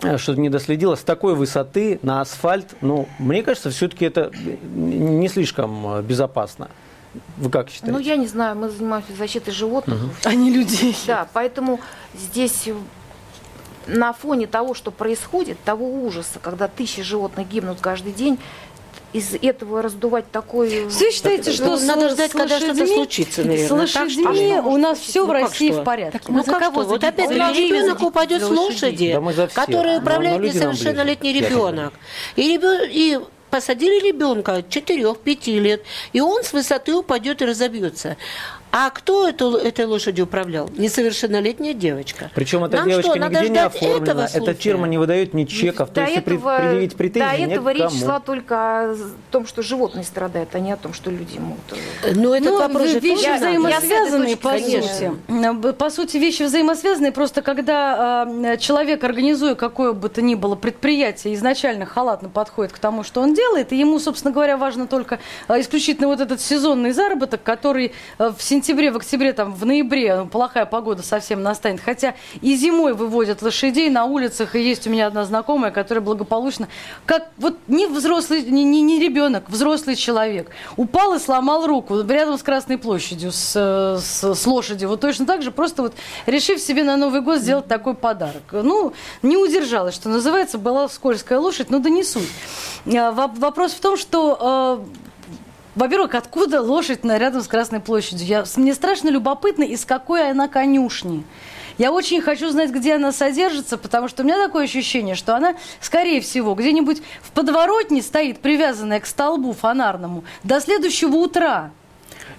э, 0.02 0.16
что-то 0.16 0.40
не 0.40 0.48
доследила, 0.48 0.94
с 0.94 1.02
такой 1.02 1.34
высоты 1.34 1.98
на 2.02 2.22
асфальт, 2.22 2.76
ну, 2.80 3.06
мне 3.18 3.42
кажется, 3.42 3.68
все-таки 3.70 4.06
это 4.06 4.30
не 4.74 5.28
слишком 5.28 5.98
э, 5.98 6.02
безопасно. 6.02 6.68
Вы 7.36 7.50
как 7.50 7.68
считаете? 7.70 7.92
Ну 7.92 7.98
я 7.98 8.16
не 8.16 8.26
знаю, 8.26 8.56
мы 8.56 8.68
занимаемся 8.68 9.12
защитой 9.12 9.50
животных. 9.52 9.98
А 10.24 10.34
не 10.34 10.50
людей. 10.50 10.96
Да, 11.06 11.28
поэтому 11.32 11.80
здесь 12.14 12.68
на 13.86 14.12
фоне 14.12 14.46
того, 14.46 14.74
что 14.74 14.90
происходит, 14.90 15.58
того 15.64 15.86
ужаса, 16.04 16.38
когда 16.40 16.68
тысячи 16.68 17.02
животных 17.02 17.48
гибнут 17.48 17.78
каждый 17.80 18.12
день, 18.12 18.38
из 19.14 19.32
этого 19.40 19.80
раздувать 19.80 20.30
такой... 20.30 20.84
Вы 20.84 21.10
считаете, 21.10 21.52
что 21.52 21.64
Ну, 21.78 21.86
надо 21.86 22.10
ждать, 22.10 22.30
когда 22.32 22.60
что-то 22.60 22.86
случится, 22.86 23.42
наверное. 23.42 23.64
С 23.64 23.68
Так 23.70 23.78
лошадьми 24.04 24.48
что? 24.50 24.62
у 24.64 24.76
нас 24.76 24.98
все 24.98 25.24
в 25.24 25.28
Ну, 25.28 25.32
как 25.32 25.42
России 25.44 25.72
что? 25.72 25.80
в 25.80 25.84
порядке. 25.84 26.20
Ну 26.28 26.44
как 26.44 26.62
что? 26.62 26.70
Вот 26.82 27.02
опять 27.04 27.28
за 27.28 27.34
людей, 27.34 27.70
ребенок 27.70 28.00
за 28.00 28.06
упадет 28.06 28.42
с 28.42 28.50
лошади, 28.50 29.18
Да 29.18 29.32
за 29.32 29.46
который 29.46 29.96
управляет 29.96 30.38
но 30.40 30.44
люди 30.44 30.58
нам 30.58 30.72
несовершеннолетний 30.72 31.32
ребенок. 31.40 31.94
И, 32.36 32.54
ребё- 32.54 32.86
и 32.86 33.18
посадили 33.50 34.08
ребенка 34.08 34.58
4-5 34.58 35.58
лет, 35.58 35.82
и 36.12 36.20
он 36.20 36.44
с 36.44 36.52
высоты 36.52 36.94
упадет 36.94 37.42
и 37.42 37.46
разобьется. 37.46 38.16
А 38.70 38.90
кто 38.90 39.26
эту, 39.28 39.56
этой 39.56 39.86
лошадью 39.86 40.26
управлял? 40.26 40.68
Несовершеннолетняя 40.76 41.72
девочка. 41.72 42.30
Причем 42.34 42.64
эта 42.64 42.76
Нам 42.78 42.88
девочка 42.88 43.12
что, 43.12 43.20
надо 43.20 43.34
нигде 43.40 43.48
не 43.50 43.58
оформлена, 43.58 44.28
эта 44.32 44.54
фирма 44.54 44.86
не 44.86 44.98
выдает 44.98 45.32
ни 45.32 45.44
чеков, 45.46 45.88
то 45.88 45.94
До 45.96 46.02
есть 46.02 46.18
и 46.18 46.20
пред- 46.20 46.38
этого, 46.38 46.58
предъявить 46.58 46.96
претензии 46.96 47.44
до 47.46 47.52
этого 47.52 47.68
речь 47.70 47.78
некому. 47.84 48.00
шла 48.00 48.20
только 48.20 48.54
о 48.92 48.96
том, 49.30 49.46
что 49.46 49.62
животные 49.62 50.04
страдают, 50.04 50.54
а 50.54 50.58
не 50.60 50.72
о 50.72 50.76
том, 50.76 50.92
что 50.92 51.10
люди 51.10 51.38
могут. 51.38 51.64
э, 52.04 52.12
Ну, 52.14 52.34
этот 52.34 52.48
Ну, 52.50 52.58
вопрос 52.58 52.88
же 52.90 53.00
вещи 53.00 53.16
тоже 53.22 53.28
надо. 53.28 53.46
взаимосвязанные, 53.46 54.30
Я 54.30 54.36
по 54.36 54.58
сути. 54.58 55.72
По 55.78 55.90
сути, 55.90 56.16
вещи 56.18 56.42
взаимосвязанные. 56.42 57.12
Просто 57.12 57.40
когда 57.42 58.26
э, 58.28 58.56
человек, 58.58 59.02
организуя 59.02 59.54
какое 59.54 59.92
бы 59.94 60.08
то 60.10 60.20
ни 60.20 60.34
было 60.34 60.56
предприятие, 60.56 61.34
изначально 61.34 61.86
халатно 61.86 62.28
подходит 62.28 62.72
к 62.72 62.78
тому, 62.78 63.02
что 63.02 63.22
он 63.22 63.32
делает, 63.34 63.72
и 63.72 63.76
ему, 63.78 63.98
собственно 63.98 64.32
говоря, 64.32 64.56
важно 64.58 64.86
только 64.86 65.20
э, 65.48 65.58
исключительно 65.60 66.08
вот 66.08 66.20
этот 66.20 66.40
сезонный 66.42 66.92
заработок, 66.92 67.42
который 67.42 67.92
э, 68.18 68.30
в 68.36 68.42
сентябре, 68.42 68.57
в 68.90 68.96
октябре, 68.96 69.32
там, 69.32 69.54
в 69.54 69.64
ноябре, 69.64 70.16
ну, 70.16 70.26
плохая 70.26 70.66
погода 70.66 71.02
совсем 71.02 71.42
настанет. 71.42 71.80
Хотя 71.80 72.14
и 72.40 72.54
зимой 72.56 72.94
выводят 72.94 73.42
лошадей 73.42 73.90
на 73.90 74.04
улицах, 74.04 74.54
и 74.56 74.60
есть 74.60 74.86
у 74.86 74.90
меня 74.90 75.06
одна 75.06 75.24
знакомая, 75.24 75.70
которая 75.70 76.02
благополучно, 76.04 76.68
как 77.06 77.28
вот 77.36 77.56
не 77.68 77.86
взрослый, 77.86 78.42
не, 78.42 78.64
не, 78.64 78.82
не 78.82 78.98
ребенок, 78.98 79.48
взрослый 79.48 79.96
человек, 79.96 80.50
упал 80.76 81.14
и 81.14 81.18
сломал 81.18 81.66
руку 81.66 82.00
рядом 82.02 82.38
с 82.38 82.42
Красной 82.42 82.78
площадью, 82.78 83.32
с, 83.32 83.54
с, 84.00 84.34
с 84.34 84.46
лошадью. 84.46 84.88
Вот 84.88 85.00
точно 85.00 85.26
так 85.26 85.42
же, 85.42 85.50
просто 85.50 85.82
вот 85.82 85.94
решив 86.26 86.60
себе 86.60 86.82
на 86.84 86.96
Новый 86.96 87.20
год 87.20 87.38
сделать 87.38 87.66
такой 87.66 87.94
подарок. 87.94 88.42
Ну, 88.52 88.92
не 89.22 89.36
удержалась, 89.36 89.94
что 89.94 90.08
называется, 90.08 90.58
была 90.58 90.88
скользкая 90.88 91.38
лошадь, 91.38 91.70
но 91.70 91.78
да 91.78 91.90
не 91.90 92.04
суть. 92.04 92.28
Воп- 92.86 93.38
Вопрос 93.38 93.72
в 93.72 93.80
том, 93.80 93.96
что 93.96 94.80
э, 94.80 95.07
во-первых, 95.78 96.14
откуда 96.16 96.60
лошадь 96.60 97.04
на, 97.04 97.18
рядом 97.18 97.40
с 97.40 97.46
Красной 97.46 97.78
площадью? 97.78 98.26
Я, 98.26 98.44
мне 98.56 98.74
страшно 98.74 99.10
любопытно, 99.10 99.62
из 99.62 99.84
какой 99.84 100.30
она 100.30 100.48
конюшни. 100.48 101.24
Я 101.78 101.92
очень 101.92 102.20
хочу 102.20 102.50
знать, 102.50 102.70
где 102.70 102.96
она 102.96 103.12
содержится, 103.12 103.78
потому 103.78 104.08
что 104.08 104.22
у 104.22 104.26
меня 104.26 104.44
такое 104.44 104.64
ощущение, 104.64 105.14
что 105.14 105.36
она, 105.36 105.54
скорее 105.80 106.20
всего, 106.20 106.54
где-нибудь 106.54 107.00
в 107.22 107.30
подворотне 107.30 108.02
стоит, 108.02 108.40
привязанная 108.40 108.98
к 108.98 109.06
столбу 109.06 109.52
фонарному, 109.52 110.24
до 110.42 110.60
следующего 110.60 111.14
утра. 111.14 111.70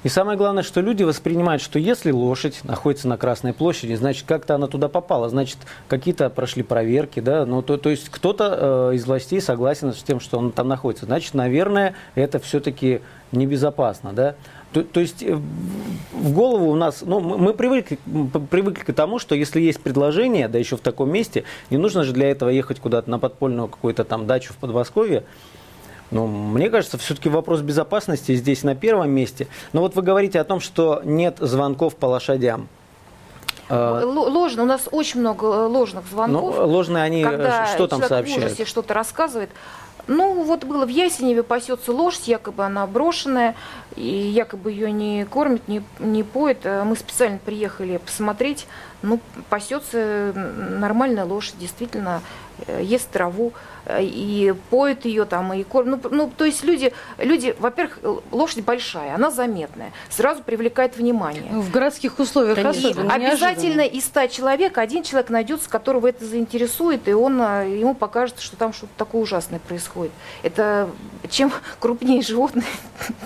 И 0.03 0.09
самое 0.09 0.37
главное, 0.37 0.63
что 0.63 0.81
люди 0.81 1.03
воспринимают, 1.03 1.61
что 1.61 1.77
если 1.77 2.11
лошадь 2.11 2.63
находится 2.63 3.07
на 3.07 3.17
Красной 3.17 3.53
площади, 3.53 3.95
значит, 3.95 4.25
как-то 4.27 4.55
она 4.55 4.67
туда 4.67 4.87
попала, 4.87 5.27
значит, 5.29 5.57
какие-то 5.87 6.29
прошли 6.29 6.63
проверки, 6.63 7.19
да, 7.19 7.45
ну, 7.45 7.61
то, 7.61 7.77
то 7.77 7.89
есть 7.89 8.09
кто-то 8.09 8.91
э, 8.91 8.95
из 8.95 9.05
властей 9.05 9.41
согласен 9.41 9.93
с 9.93 10.01
тем, 10.03 10.19
что 10.19 10.37
он 10.37 10.51
там 10.51 10.67
находится. 10.69 11.05
Значит, 11.05 11.33
наверное, 11.33 11.95
это 12.15 12.39
все-таки 12.39 13.01
небезопасно, 13.31 14.13
да. 14.13 14.35
То, 14.73 14.83
то 14.83 14.99
есть 14.99 15.23
э, 15.23 15.35
в 15.35 16.31
голову 16.33 16.69
у 16.69 16.75
нас, 16.75 17.01
ну, 17.01 17.19
мы 17.19 17.53
привыкли, 17.53 17.97
привыкли 18.49 18.83
к 18.83 18.93
тому, 18.93 19.19
что 19.19 19.35
если 19.35 19.61
есть 19.61 19.81
предложение, 19.81 20.47
да 20.47 20.59
еще 20.59 20.77
в 20.77 20.81
таком 20.81 21.11
месте, 21.11 21.43
не 21.69 21.77
нужно 21.77 22.03
же 22.03 22.13
для 22.13 22.29
этого 22.29 22.49
ехать 22.49 22.79
куда-то 22.79 23.09
на 23.09 23.19
подпольную 23.19 23.67
какую-то 23.67 24.03
там 24.03 24.27
дачу 24.27 24.53
в 24.53 24.57
Подмосковье. 24.57 25.23
Ну, 26.11 26.27
мне 26.27 26.69
кажется, 26.69 26.97
все-таки 26.97 27.29
вопрос 27.29 27.61
безопасности 27.61 28.35
здесь 28.35 28.63
на 28.63 28.75
первом 28.75 29.11
месте. 29.11 29.47
Но 29.73 29.81
вот 29.81 29.95
вы 29.95 30.01
говорите 30.01 30.39
о 30.39 30.43
том, 30.43 30.59
что 30.59 31.01
нет 31.03 31.37
звонков 31.39 31.95
по 31.95 32.07
лошадям. 32.07 32.67
А, 33.69 34.03
ложно. 34.03 34.63
У 34.63 34.65
нас 34.65 34.89
очень 34.91 35.19
много 35.19 35.45
э, 35.45 35.67
ложных 35.67 36.05
звонков. 36.07 36.55
Ну, 36.57 36.67
ложные 36.67 37.03
они 37.03 37.23
когда 37.23 37.67
что 37.67 37.87
там 37.87 38.03
сообщают? 38.03 38.45
ужасе 38.45 38.65
что-то 38.65 38.95
рассказывает. 38.95 39.51
Ну, 40.11 40.43
вот 40.43 40.63
было 40.63 40.87
в 40.87 40.89
Ясеневе 40.89 41.43
пасется 41.43 41.91
лошадь, 41.91 42.27
якобы 42.27 42.65
она 42.65 42.87
брошенная, 42.87 43.53
и 43.95 44.07
якобы 44.07 44.71
ее 44.71 44.91
не 44.91 45.25
кормят, 45.25 45.67
не, 45.67 45.83
не 45.99 46.23
поют. 46.23 46.61
А 46.63 46.83
мы 46.83 46.95
специально 46.95 47.37
приехали 47.37 47.97
посмотреть. 47.97 48.65
Ну, 49.01 49.19
пасется 49.49 50.33
нормальная 50.35 51.25
лошадь, 51.25 51.57
действительно, 51.59 52.21
э, 52.67 52.81
ест 52.83 53.09
траву. 53.09 53.53
Э, 53.89 54.03
и 54.03 54.53
поют 54.69 55.05
ее 55.05 55.25
там, 55.25 55.51
и 55.53 55.63
кормят. 55.63 56.03
Ну, 56.03 56.09
ну, 56.11 56.31
то 56.35 56.45
есть 56.45 56.63
люди, 56.63 56.93
люди, 57.17 57.55
во-первых, 57.59 57.99
лошадь 58.31 58.63
большая, 58.63 59.15
она 59.15 59.31
заметная, 59.31 59.91
сразу 60.09 60.43
привлекает 60.43 60.95
внимание. 60.95 61.49
Ну, 61.49 61.61
в 61.61 61.71
городских 61.71 62.19
условиях 62.19 62.55
Конечно. 62.55 62.89
особенно. 62.89 63.13
Обязательно 63.13 63.81
из 63.81 64.05
100 64.05 64.27
человек 64.27 64.77
один 64.77 65.03
человек 65.03 65.29
найдется, 65.31 65.69
которого 65.69 66.07
это 66.07 66.23
заинтересует, 66.25 67.07
и 67.07 67.13
он, 67.13 67.41
э, 67.41 67.77
ему 67.79 67.95
покажет, 67.95 68.39
что 68.39 68.55
там 68.57 68.73
что-то 68.73 68.93
такое 68.95 69.23
ужасное 69.23 69.59
происходит. 69.59 70.11
Это 70.43 70.89
чем 71.29 71.51
крупнее 71.79 72.21
животное, 72.21 72.65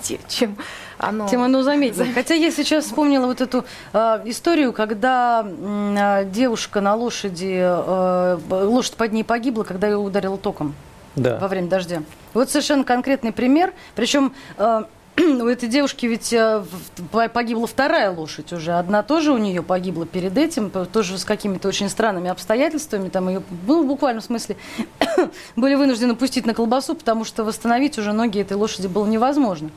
чем 0.30 0.56
оно... 0.98 1.28
Тем 1.28 1.42
оно 1.42 1.64
заметнее. 1.64 2.14
Хотя 2.14 2.36
я 2.36 2.52
сейчас 2.52 2.86
вспомнила 2.86 3.28
вот 3.28 3.42
эту 3.42 3.66
э, 3.92 4.22
историю, 4.26 4.72
когда 4.72 5.46
э, 5.46 6.26
девушка 6.32 6.80
на 6.80 6.96
лошади, 6.96 7.60
э, 7.62 8.38
лошадь 8.50 8.96
под 8.96 9.12
ней 9.12 9.24
погибла, 9.24 9.64
когда 9.64 9.88
ее 9.88 9.98
ударил 9.98 10.38
ток 10.38 10.54
током 10.54 10.76
да. 11.16 11.38
во 11.40 11.48
время 11.48 11.68
дождя. 11.68 12.04
Вот 12.34 12.50
совершенно 12.50 12.84
конкретный 12.84 13.32
пример. 13.32 13.74
Причем 13.96 14.34
э, 14.58 14.84
у 15.18 15.48
этой 15.48 15.70
девушки 15.70 16.08
ведь 16.08 16.34
э, 16.34 16.64
погибла 17.12 17.68
вторая 17.68 18.10
лошадь 18.12 18.52
уже. 18.52 18.74
Одна 18.74 19.04
тоже 19.04 19.32
у 19.32 19.38
нее 19.38 19.62
погибла 19.62 20.06
перед 20.08 20.38
этим, 20.38 20.70
тоже 20.70 21.20
с 21.20 21.26
какими-то 21.26 21.68
очень 21.68 21.88
странными 21.90 22.30
обстоятельствами. 22.30 23.10
Там 23.10 23.30
ее, 23.30 23.44
ну, 23.68 23.84
в 23.84 23.88
буквальном 23.88 24.24
смысле, 24.24 24.58
были 25.56 25.76
вынуждены 25.76 26.16
пустить 26.16 26.48
на 26.48 26.56
колбасу, 26.56 26.96
потому 26.96 27.26
что 27.26 27.44
восстановить 27.44 28.00
уже 28.00 28.12
ноги 28.12 28.42
этой 28.42 28.58
лошади 28.58 28.88
было 28.88 29.06
невозможно. 29.06 29.70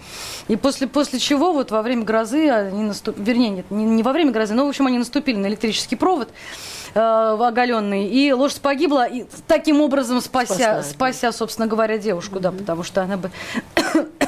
И 0.49 0.57
после, 0.57 0.87
после 0.87 1.19
чего 1.19 1.53
вот 1.53 1.71
во 1.71 1.83
время 1.83 2.05
грозы, 2.05 2.49
они 2.49 2.85
наступ... 2.85 3.19
вернее, 3.19 3.51
нет, 3.51 3.71
не, 3.71 3.85
не 3.85 4.03
во 4.03 4.13
время 4.13 4.33
грозы, 4.33 4.55
но, 4.55 4.65
в 4.65 4.69
общем, 4.69 4.87
они 4.87 4.99
наступили 4.99 5.37
на 5.37 5.47
электрический 5.49 5.97
провод 5.97 6.31
э, 6.97 7.37
оголенный, 7.41 8.07
и 8.07 8.33
лошадь 8.33 8.61
погибла, 8.61 9.07
и 9.07 9.25
таким 9.47 9.81
образом 9.81 10.21
спася, 10.21 10.83
спася, 10.83 11.33
собственно 11.33 11.69
говоря, 11.69 11.99
девушку, 11.99 12.37
mm-hmm. 12.37 12.41
да, 12.41 12.53
потому 12.53 12.83
что 12.83 13.03
она 13.03 13.17
бы 13.17 13.31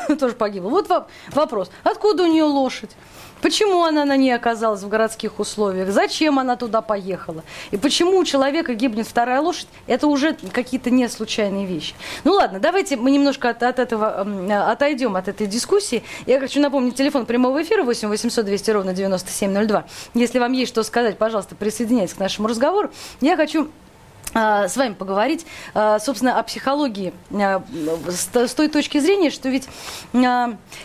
тоже 0.18 0.34
погибла. 0.34 0.68
Вот 0.68 0.88
вопрос. 1.32 1.70
Откуда 1.82 2.24
у 2.24 2.26
нее 2.26 2.44
лошадь? 2.44 2.90
Почему 3.40 3.84
она 3.84 4.04
на 4.04 4.16
ней 4.16 4.32
оказалась 4.32 4.82
в 4.82 4.88
городских 4.88 5.38
условиях? 5.38 5.90
Зачем 5.90 6.38
она 6.38 6.56
туда 6.56 6.82
поехала? 6.82 7.44
И 7.70 7.76
почему 7.76 8.18
у 8.18 8.24
человека 8.24 8.74
гибнет 8.74 9.06
вторая 9.06 9.40
лошадь? 9.40 9.68
Это 9.86 10.06
уже 10.06 10.36
какие-то 10.52 10.90
не 10.90 11.08
случайные 11.08 11.66
вещи. 11.66 11.94
Ну 12.24 12.32
ладно, 12.32 12.58
давайте 12.58 12.96
мы 12.96 13.10
немножко 13.10 13.50
от, 13.50 13.62
от 13.62 13.78
этого 13.78 14.26
отойдем 14.70 15.16
от 15.16 15.28
этой 15.28 15.46
дискуссии. 15.46 16.02
Я 16.26 16.40
хочу 16.40 16.60
напомнить 16.60 16.96
телефон 16.96 17.26
прямого 17.26 17.62
эфира 17.62 17.84
8 17.84 18.08
800 18.08 18.44
200 18.44 18.70
ровно 18.70 18.92
9702. 18.92 19.84
Если 20.14 20.38
вам 20.38 20.52
есть 20.52 20.70
что 20.72 20.82
сказать, 20.82 21.16
пожалуйста, 21.16 21.54
присоединяйтесь 21.54 22.14
к 22.14 22.18
нашему 22.18 22.48
разговору. 22.48 22.57
Я 23.20 23.36
хочу 23.36 23.68
а, 24.34 24.68
с 24.68 24.76
вами 24.76 24.94
поговорить, 24.94 25.46
а, 25.74 25.98
собственно, 25.98 26.38
о 26.38 26.42
психологии 26.42 27.12
а, 27.32 27.62
с 28.08 28.54
той 28.54 28.68
точки 28.68 28.98
зрения, 28.98 29.30
что 29.30 29.48
ведь 29.48 29.68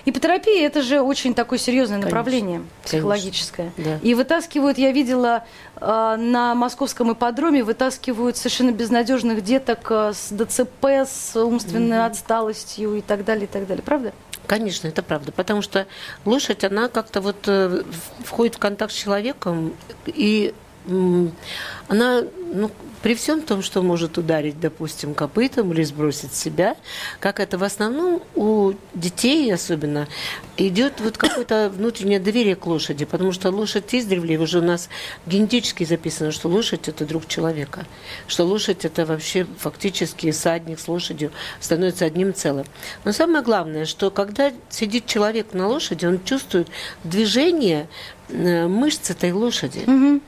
ипотерапия– 0.05 0.65
это 0.67 0.81
же 0.81 1.01
очень 1.01 1.33
такое 1.33 1.59
серьезное 1.59 1.97
направление 1.97 2.59
Конечно. 2.59 2.83
психологическое. 2.83 3.73
Да. 3.77 3.97
И 4.01 4.13
вытаскивают, 4.13 4.77
я 4.77 4.91
видела 4.91 5.43
на 5.79 6.55
московском 6.55 7.11
ипподроме, 7.13 7.63
вытаскивают 7.63 8.37
совершенно 8.37 8.71
безнадежных 8.71 9.43
деток 9.43 9.91
с 9.91 10.29
ДЦП, 10.31 10.85
с 11.05 11.35
умственной 11.35 11.97
mm 11.97 12.03
отсталостью 12.03 12.95
и 12.95 13.01
так 13.01 13.25
далее, 13.25 13.45
и 13.45 13.47
так 13.47 13.67
далее. 13.67 13.83
Правда? 13.83 14.13
Конечно, 14.45 14.87
это 14.87 15.01
правда, 15.01 15.31
потому 15.31 15.61
что 15.61 15.87
лошадь, 16.25 16.63
она 16.63 16.89
как-то 16.89 17.21
вот 17.21 17.37
э, 17.47 17.83
входит 18.25 18.55
в 18.55 18.59
контакт 18.59 18.91
с 18.91 18.95
человеком, 18.95 19.73
и 20.05 20.53
она, 20.85 22.23
ну, 22.53 22.71
при 23.03 23.15
всем 23.15 23.41
том, 23.41 23.61
что 23.61 23.81
может 23.81 24.17
ударить, 24.17 24.59
допустим, 24.61 25.13
копытом 25.13 25.73
или 25.73 25.83
сбросить 25.83 26.33
себя, 26.33 26.77
как 27.19 27.41
это 27.41 27.57
в 27.57 27.63
основном 27.63 28.23
у 28.33 28.71
детей 28.93 29.53
особенно, 29.53 30.07
идет 30.55 31.01
вот 31.01 31.17
какое-то 31.17 31.69
внутреннее 31.75 32.21
доверие 32.21 32.55
к 32.55 32.65
лошади, 32.65 33.03
потому 33.03 33.33
что 33.33 33.51
лошадь 33.51 33.93
издревле, 33.93 34.39
уже 34.39 34.59
у 34.59 34.61
нас 34.63 34.87
генетически 35.25 35.83
записано, 35.83 36.31
что 36.31 36.47
лошадь– 36.47 36.87
это 36.89 37.05
друг 37.05 37.27
человека, 37.27 37.85
что 38.27 38.45
лошадь– 38.45 38.85
это 38.85 39.05
вообще 39.05 39.45
фактически 39.57 40.31
садник 40.31 40.79
с 40.79 40.87
лошадью 40.87 41.31
становится 41.59 42.05
одним 42.05 42.33
целым. 42.33 42.65
Но 43.03 43.11
самое 43.11 43.43
главное, 43.43 43.85
что 43.85 44.11
когда 44.11 44.53
сидит 44.69 45.07
человек 45.07 45.53
на 45.53 45.67
лошади, 45.67 46.05
он 46.05 46.23
чувствует 46.23 46.69
движение 47.03 47.89
э, 48.29 48.65
мышц 48.67 49.09
этой 49.09 49.33
лошади. 49.33 49.79
Угу. 49.85 50.21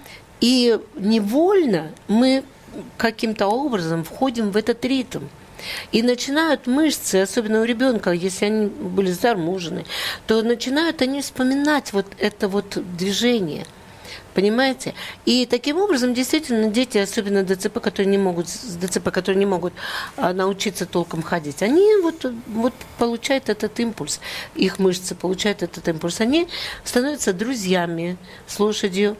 И 0.45 0.79
невольно 0.95 1.91
мы 2.07 2.43
каким-то 2.97 3.47
образом 3.47 4.03
входим 4.03 4.51
в 4.51 4.57
этот 4.57 4.85
ритм. 4.85 5.23
И 5.91 6.03
начинают 6.03 6.67
мышцы, 6.67 7.15
особенно 7.15 7.61
у 7.61 7.63
ребенка, 7.63 8.11
если 8.11 8.45
они 8.45 8.67
были 8.67 9.11
зармужены, 9.11 9.85
то 10.27 10.43
начинают 10.43 11.01
они 11.01 11.23
вспоминать 11.23 11.93
вот 11.93 12.05
это 12.19 12.47
вот 12.47 12.77
движение. 12.95 13.65
Понимаете? 14.35 14.93
И 15.25 15.47
таким 15.47 15.77
образом, 15.77 16.13
действительно, 16.13 16.69
дети, 16.69 16.99
особенно 16.99 17.43
ДЦП, 17.43 17.79
которые 17.79 18.11
не 18.11 18.19
могут, 18.19 18.45
ДЦП, 18.47 19.09
которые 19.09 19.39
не 19.39 19.47
могут 19.47 19.73
а, 20.15 20.31
научиться 20.33 20.85
толком 20.85 21.23
ходить, 21.23 21.63
они 21.63 21.89
вот, 22.03 22.31
вот 22.47 22.73
получают 22.99 23.49
этот 23.49 23.79
импульс, 23.79 24.19
их 24.53 24.77
мышцы 24.77 25.15
получают 25.15 25.63
этот 25.63 25.87
импульс, 25.87 26.21
они 26.21 26.49
становятся 26.83 27.33
друзьями 27.33 28.17
с 28.45 28.59
лошадью, 28.59 29.15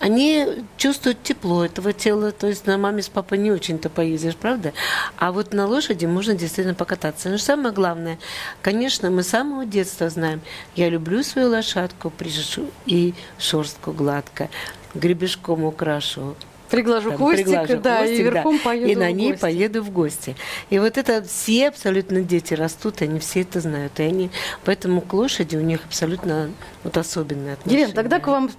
они 0.00 0.64
чувствуют 0.78 1.22
тепло 1.22 1.64
этого 1.64 1.92
тела, 1.92 2.32
то 2.32 2.46
есть 2.46 2.66
на 2.66 2.78
маме 2.78 3.02
с 3.02 3.08
папой 3.08 3.38
не 3.38 3.52
очень-то 3.52 3.90
поездишь, 3.90 4.34
правда? 4.34 4.72
А 5.16 5.30
вот 5.30 5.52
на 5.52 5.66
лошади 5.66 6.06
можно 6.06 6.34
действительно 6.34 6.74
покататься. 6.74 7.28
Но 7.28 7.38
самое 7.38 7.74
главное, 7.74 8.18
конечно, 8.62 9.10
мы 9.10 9.22
с 9.22 9.28
самого 9.28 9.66
детства 9.66 10.08
знаем, 10.08 10.40
я 10.74 10.88
люблю 10.88 11.22
свою 11.22 11.50
лошадку, 11.50 12.10
прижу 12.10 12.70
и 12.86 13.14
шерстку 13.38 13.92
гладко, 13.92 14.48
гребешком 14.94 15.64
украшу, 15.64 16.34
Приглажу 16.70 17.10
там, 17.10 17.18
хвостик, 17.18 17.46
приглажу 17.46 17.78
да, 17.78 17.98
хвостик, 17.98 18.18
и 18.18 18.22
верхом 18.22 18.56
да, 18.56 18.64
поеду 18.64 18.88
И 18.90 18.96
на 18.96 19.10
ней 19.10 19.30
гости. 19.30 19.42
поеду 19.42 19.82
в 19.82 19.90
гости. 19.90 20.36
И 20.70 20.78
вот 20.78 20.98
это 20.98 21.22
все 21.22 21.68
абсолютно 21.68 22.22
дети 22.22 22.54
растут, 22.54 23.02
они 23.02 23.18
все 23.18 23.42
это 23.42 23.60
знают. 23.60 23.98
И 23.98 24.02
они, 24.02 24.30
поэтому 24.64 25.00
к 25.00 25.12
лошади 25.12 25.56
у 25.56 25.60
них 25.60 25.80
абсолютно 25.84 26.50
вот 26.84 26.96
особенные 26.96 27.54
отношения. 27.54 27.82
Елена, 27.82 27.94
тогда 27.94 28.20
к 28.20 28.26
вам 28.26 28.50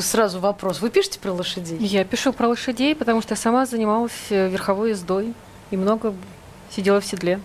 сразу 0.00 0.40
вопрос. 0.40 0.80
Вы 0.80 0.90
пишете 0.90 1.18
про 1.18 1.32
лошадей? 1.32 1.78
Я 1.78 2.04
пишу 2.04 2.32
про 2.32 2.48
лошадей, 2.48 2.94
потому 2.94 3.22
что 3.22 3.32
я 3.32 3.36
сама 3.36 3.66
занималась 3.66 4.12
э, 4.30 4.48
верховой 4.48 4.90
ездой 4.90 5.34
и 5.70 5.76
много 5.76 6.14
сидела 6.70 7.00
в 7.00 7.06
седле. 7.06 7.40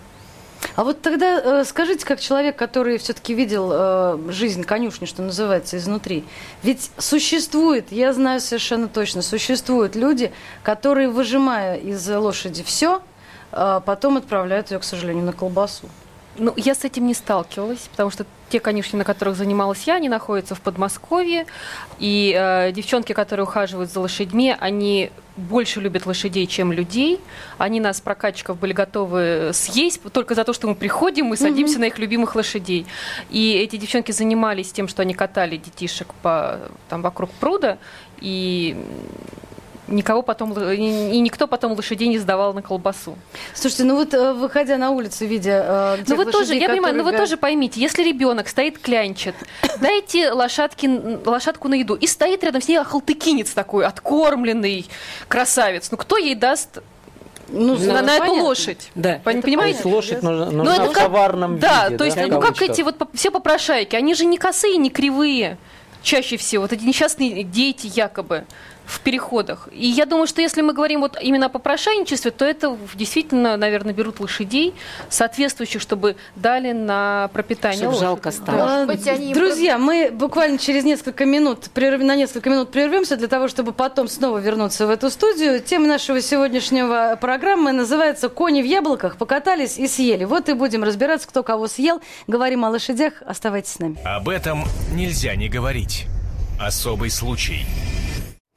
А 0.78 0.84
вот 0.84 1.02
тогда 1.02 1.42
э, 1.42 1.64
скажите, 1.66 2.06
как 2.06 2.20
человек, 2.20 2.56
который 2.56 3.00
все-таки 3.00 3.34
видел 3.34 3.72
э, 3.74 4.20
жизнь 4.30 4.64
конюшни, 4.64 5.08
что 5.08 5.24
называется, 5.24 5.76
изнутри, 5.76 6.24
ведь 6.62 6.92
существует, 7.00 7.92
я 7.92 8.14
знаю 8.14 8.40
совершенно 8.40 8.88
точно, 8.88 9.24
существуют 9.24 9.96
люди, 9.96 10.32
которые, 10.62 11.10
выжимая 11.10 11.78
из 11.78 12.08
лошади 12.08 12.62
все, 12.62 13.02
э, 13.54 13.82
потом 13.84 14.18
отправляют 14.18 14.70
ее, 14.70 14.78
к 14.78 14.84
сожалению, 14.84 15.26
на 15.26 15.34
колбасу. 15.34 15.90
Ну, 16.38 16.54
я 16.56 16.76
с 16.76 16.84
этим 16.84 17.08
не 17.08 17.16
сталкивалась, 17.16 17.90
потому 17.90 18.12
что 18.12 18.28
те 18.50 18.60
конюшни, 18.60 18.98
на 18.98 19.04
которых 19.04 19.36
занималась 19.36 19.82
я, 19.88 19.96
они 19.96 20.10
находятся 20.10 20.54
в 20.54 20.62
Подмосковье. 20.62 21.48
И 21.98 22.38
э, 22.38 22.72
девчонки, 22.72 23.14
которые 23.14 23.46
ухаживают 23.46 23.92
за 23.92 24.00
лошадьми, 24.00 24.56
они 24.60 25.10
больше 25.38 25.80
любят 25.80 26.06
лошадей, 26.06 26.48
чем 26.48 26.72
людей. 26.72 27.20
Они 27.58 27.80
нас, 27.80 28.02
прокатчиков, 28.02 28.60
были 28.60 28.74
готовы 28.74 29.52
съесть 29.54 30.02
только 30.12 30.36
за 30.36 30.44
то, 30.44 30.54
что 30.54 30.68
мы 30.68 30.76
приходим 30.76 31.34
и 31.34 31.38
садимся 31.38 31.80
на 31.80 31.86
их 31.86 31.98
любимых 32.00 32.36
лошадей. 32.36 32.86
И 33.30 33.54
эти 33.54 33.78
девчонки 33.78 34.12
занимались 34.12 34.72
тем, 34.72 34.88
что 34.88 35.02
они 35.02 35.14
катали 35.14 35.58
детишек 35.58 36.08
по, 36.22 36.60
там, 36.90 37.02
вокруг 37.02 37.30
пруда. 37.40 37.78
И 38.20 38.76
никого 39.88 40.22
потом 40.22 40.54
и 40.72 41.20
никто 41.20 41.48
потом 41.48 41.74
лошадей 41.74 42.08
не 42.08 42.18
сдавал 42.18 42.54
на 42.54 42.62
колбасу. 42.62 43.18
Слушайте, 43.54 43.84
ну 43.86 43.96
вот 43.96 44.14
э, 44.14 44.34
выходя 44.34 44.78
на 44.78 44.92
улицу, 44.92 45.26
видя 45.26 45.98
э, 45.98 46.04
ну 46.08 46.16
вы 46.16 46.26
тоже, 46.26 46.38
лошадей, 46.40 46.62
я 46.62 46.70
понимаю, 46.70 46.96
но 46.96 47.04
вы 47.04 47.14
тоже 47.14 47.38
поймите, 47.38 47.80
если 47.80 48.04
ребенок 48.04 48.48
стоит 48.48 48.80
клянчит, 48.80 49.36
дайте 49.82 50.32
лошадки, 50.32 50.90
лошадку 51.26 51.68
на 51.68 51.76
еду, 51.76 51.96
и 51.96 52.08
стоит 52.08 52.44
рядом 52.44 52.62
с 52.62 52.68
ней 52.68 52.78
ахалтыкинец 52.78 53.52
такой, 53.52 53.86
откормленный 53.86 54.86
красавец. 55.28 55.90
Ну 55.92 55.98
кто 55.98 56.18
ей 56.18 56.36
даст 56.36 56.80
ну, 57.50 57.78
на, 57.78 58.02
на 58.02 58.16
эту 58.16 58.26
понятно. 58.26 58.44
лошадь? 58.44 58.90
Да. 58.96 59.22
Пон- 59.24 59.42
Понимаете? 59.42 59.82
То 59.84 59.88
есть 59.90 59.96
лошадь 59.96 60.22
нужна, 60.24 60.46
Ну, 60.48 60.64
нужна 60.64 60.76
это 60.76 60.92
в 60.92 60.94
как- 60.94 61.04
товарном 61.04 61.60
Да, 61.60 61.86
виде. 61.86 61.98
то 61.98 62.04
есть, 62.04 62.18
да, 62.18 62.26
в 62.26 62.30
ну 62.30 62.42
как 62.42 62.62
эти 62.62 62.82
вот 62.82 62.96
все 63.14 63.32
попрошайки, 63.32 63.96
они 63.96 64.14
же 64.16 64.26
не 64.26 64.38
косые, 64.38 64.76
не 64.78 64.90
кривые, 64.90 65.58
чаще 66.04 66.36
всего, 66.38 66.64
вот 66.64 66.74
эти 66.74 66.84
несчастные 66.84 67.44
дети 67.44 67.90
якобы 67.94 68.46
в 68.88 69.02
переходах. 69.02 69.68
И 69.72 69.86
я 69.86 70.06
думаю, 70.06 70.28
что 70.28 70.42
если 70.42 70.62
мы 70.62 70.72
говорим 70.74 71.02
вот 71.02 71.18
именно 71.22 71.48
о 71.48 71.50
попрошайничестве, 71.50 72.32
то 72.32 72.46
это 72.46 72.78
действительно, 72.96 73.58
наверное, 73.58 73.94
берут 73.94 74.20
лошадей, 74.22 74.74
соответствующих, 75.10 75.82
чтобы 75.82 76.16
дали 76.38 76.72
на 76.72 77.30
пропитание 77.34 77.78
Чтоб 77.80 77.88
лошади. 77.90 78.06
жалко 78.06 78.32
стало. 78.32 78.62
А, 78.64 78.66
Может 78.86 78.88
быть, 78.88 79.08
они 79.08 79.34
Друзья, 79.34 79.78
мы 79.78 80.10
буквально 80.12 80.58
через 80.58 80.86
несколько 80.86 81.26
минут, 81.26 81.66
прерв- 81.76 82.02
на 82.04 82.16
несколько 82.16 82.50
минут 82.50 82.72
прервемся 82.72 83.18
для 83.18 83.28
того, 83.28 83.50
чтобы 83.50 83.74
потом 83.74 84.08
снова 84.08 84.38
вернуться 84.38 84.88
в 84.88 84.90
эту 84.90 85.10
студию. 85.10 85.60
Тема 85.60 85.88
нашего 85.88 86.22
сегодняшнего 86.22 87.18
программы 87.20 87.74
называется 87.74 88.30
«Кони 88.30 88.62
в 88.62 88.66
яблоках». 88.66 89.18
Покатались 89.18 89.78
и 89.78 89.88
съели. 89.88 90.24
Вот 90.24 90.48
и 90.48 90.54
будем 90.54 90.84
разбираться, 90.84 91.28
кто 91.28 91.44
кого 91.44 91.68
съел. 91.68 92.02
Говорим 92.28 92.64
о 92.64 92.70
лошадях. 92.70 93.16
Оставайтесь 93.26 93.74
с 93.74 93.80
нами. 93.80 93.98
Об 94.06 94.30
этом 94.30 94.64
нельзя 94.94 95.36
не 95.36 95.50
говорить. 95.50 96.06
Особый 96.60 97.10
случай. 97.10 97.66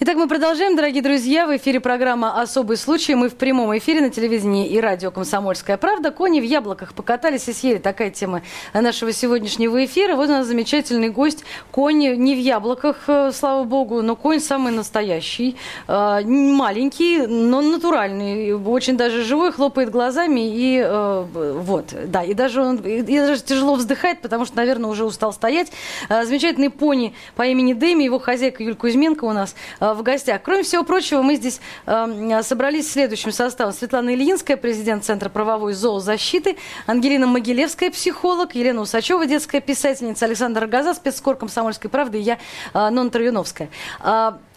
Итак, 0.00 0.14
мы 0.16 0.28
продолжаем, 0.28 0.76
дорогие 0.76 1.02
друзья. 1.02 1.48
В 1.48 1.56
эфире 1.56 1.80
программа 1.80 2.40
«Особый 2.40 2.76
случай». 2.76 3.16
Мы 3.16 3.28
в 3.28 3.34
прямом 3.34 3.76
эфире 3.78 4.00
на 4.00 4.10
телевидении 4.10 4.68
и 4.68 4.78
радио 4.78 5.10
«Комсомольская 5.10 5.76
правда». 5.76 6.12
Кони 6.12 6.40
в 6.40 6.44
яблоках 6.44 6.94
покатались 6.94 7.48
и 7.48 7.52
съели. 7.52 7.78
Такая 7.78 8.10
тема 8.10 8.42
нашего 8.72 9.10
сегодняшнего 9.10 9.84
эфира. 9.84 10.14
Вот 10.14 10.28
у 10.28 10.32
нас 10.32 10.46
замечательный 10.46 11.08
гость. 11.08 11.42
Конь 11.72 11.98
не 11.98 12.36
в 12.36 12.38
яблоках, 12.38 12.96
э, 13.08 13.32
слава 13.32 13.64
богу, 13.64 14.00
но 14.00 14.14
конь 14.14 14.38
самый 14.38 14.72
настоящий. 14.72 15.56
Э, 15.88 16.20
Маленький, 16.24 17.26
но 17.26 17.60
натуральный. 17.60 18.52
Очень 18.54 18.96
даже 18.96 19.24
живой, 19.24 19.50
хлопает 19.50 19.90
глазами. 19.90 20.42
И 20.48 20.80
э, 20.80 21.24
вот, 21.34 21.92
да. 22.06 22.22
И 22.22 22.34
даже 22.34 22.62
он 22.62 22.76
и 22.76 23.02
даже 23.02 23.42
тяжело 23.42 23.74
вздыхает, 23.74 24.20
потому 24.20 24.44
что, 24.44 24.58
наверное, 24.58 24.90
уже 24.90 25.04
устал 25.04 25.32
стоять. 25.32 25.72
Замечательный 26.08 26.70
пони 26.70 27.14
по 27.34 27.42
имени 27.42 27.72
Дэми, 27.72 28.04
его 28.04 28.20
хозяйка 28.20 28.62
Юль 28.62 28.76
Кузьменко 28.76 29.24
у 29.24 29.32
нас 29.32 29.56
в 29.94 30.02
гостях. 30.02 30.42
Кроме 30.42 30.62
всего 30.62 30.84
прочего, 30.84 31.22
мы 31.22 31.36
здесь 31.36 31.60
э, 31.86 32.42
собрались 32.42 32.90
следующим 32.90 33.32
составом. 33.32 33.72
Светлана 33.72 34.14
Ильинская, 34.14 34.56
президент 34.56 35.04
Центра 35.04 35.28
правовой 35.28 35.72
зоозащиты, 35.72 36.56
Ангелина 36.86 37.26
Могилевская, 37.26 37.90
психолог, 37.90 38.54
Елена 38.54 38.80
Усачева, 38.80 39.26
детская 39.26 39.60
писательница, 39.60 40.24
Александр 40.24 40.62
Рогоза, 40.62 40.94
спецкор 40.94 41.36
комсомольской 41.36 41.90
правды, 41.90 42.18
и 42.18 42.22
я, 42.22 42.38
э, 42.74 42.90
Нонна 42.90 43.10
Трояновская. 43.10 43.68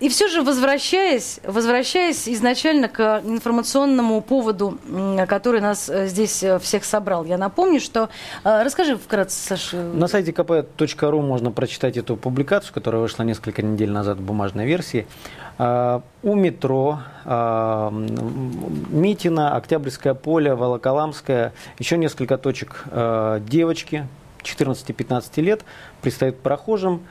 И 0.01 0.09
все 0.09 0.27
же, 0.27 0.41
возвращаясь, 0.41 1.39
возвращаясь 1.43 2.27
изначально 2.27 2.89
к 2.89 3.21
информационному 3.23 4.19
поводу, 4.21 4.79
который 5.27 5.61
нас 5.61 5.89
э, 5.89 6.07
здесь 6.07 6.41
э, 6.41 6.57
всех 6.57 6.85
собрал, 6.85 7.23
я 7.23 7.37
напомню, 7.37 7.79
что... 7.79 8.09
э, 8.43 8.63
Расскажи 8.63 8.97
вкратце, 8.97 9.37
Саша. 9.37 9.77
На 9.77 10.07
сайте 10.07 10.31
kp.ru 10.31 11.21
можно 11.21 11.51
прочитать 11.51 11.97
эту 11.97 12.17
публикацию, 12.17 12.73
которая 12.73 12.99
вышла 12.99 13.21
несколько 13.21 13.61
недель 13.61 13.91
назад 13.91 14.17
в 14.17 14.23
бумажной 14.23 14.65
версии. 14.65 15.05
А, 15.59 16.01
У 16.23 16.33
метро 16.33 17.01
а, 17.23 17.91
Митина, 17.91 19.55
Октябрьское 19.55 20.15
поле, 20.15 20.55
Волоколамская, 20.55 21.53
еще 21.77 21.97
несколько 21.97 22.39
точек 22.39 22.85
девочки 23.41 24.07
14-15 24.43 25.41
лет 25.41 25.63
пристают 26.01 26.37
к 26.37 26.39
прохожим, 26.39 27.01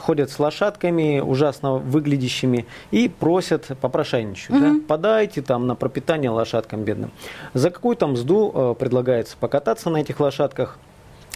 ходят 0.00 0.30
с 0.30 0.38
лошадками, 0.38 1.20
ужасно 1.20 1.74
выглядящими, 1.76 2.66
и 2.90 3.08
просят, 3.08 3.70
попрошайничают, 3.80 4.60
да, 4.60 4.74
подайте 4.86 5.40
там 5.40 5.66
на 5.66 5.74
пропитание 5.74 6.30
лошадкам 6.30 6.84
бедным. 6.84 7.10
За 7.54 7.70
какую 7.70 7.96
там 7.96 8.12
мзду 8.12 8.52
а, 8.54 8.74
предлагается 8.74 9.36
покататься 9.38 9.90
на 9.90 9.98
этих 9.98 10.20
лошадках, 10.20 10.78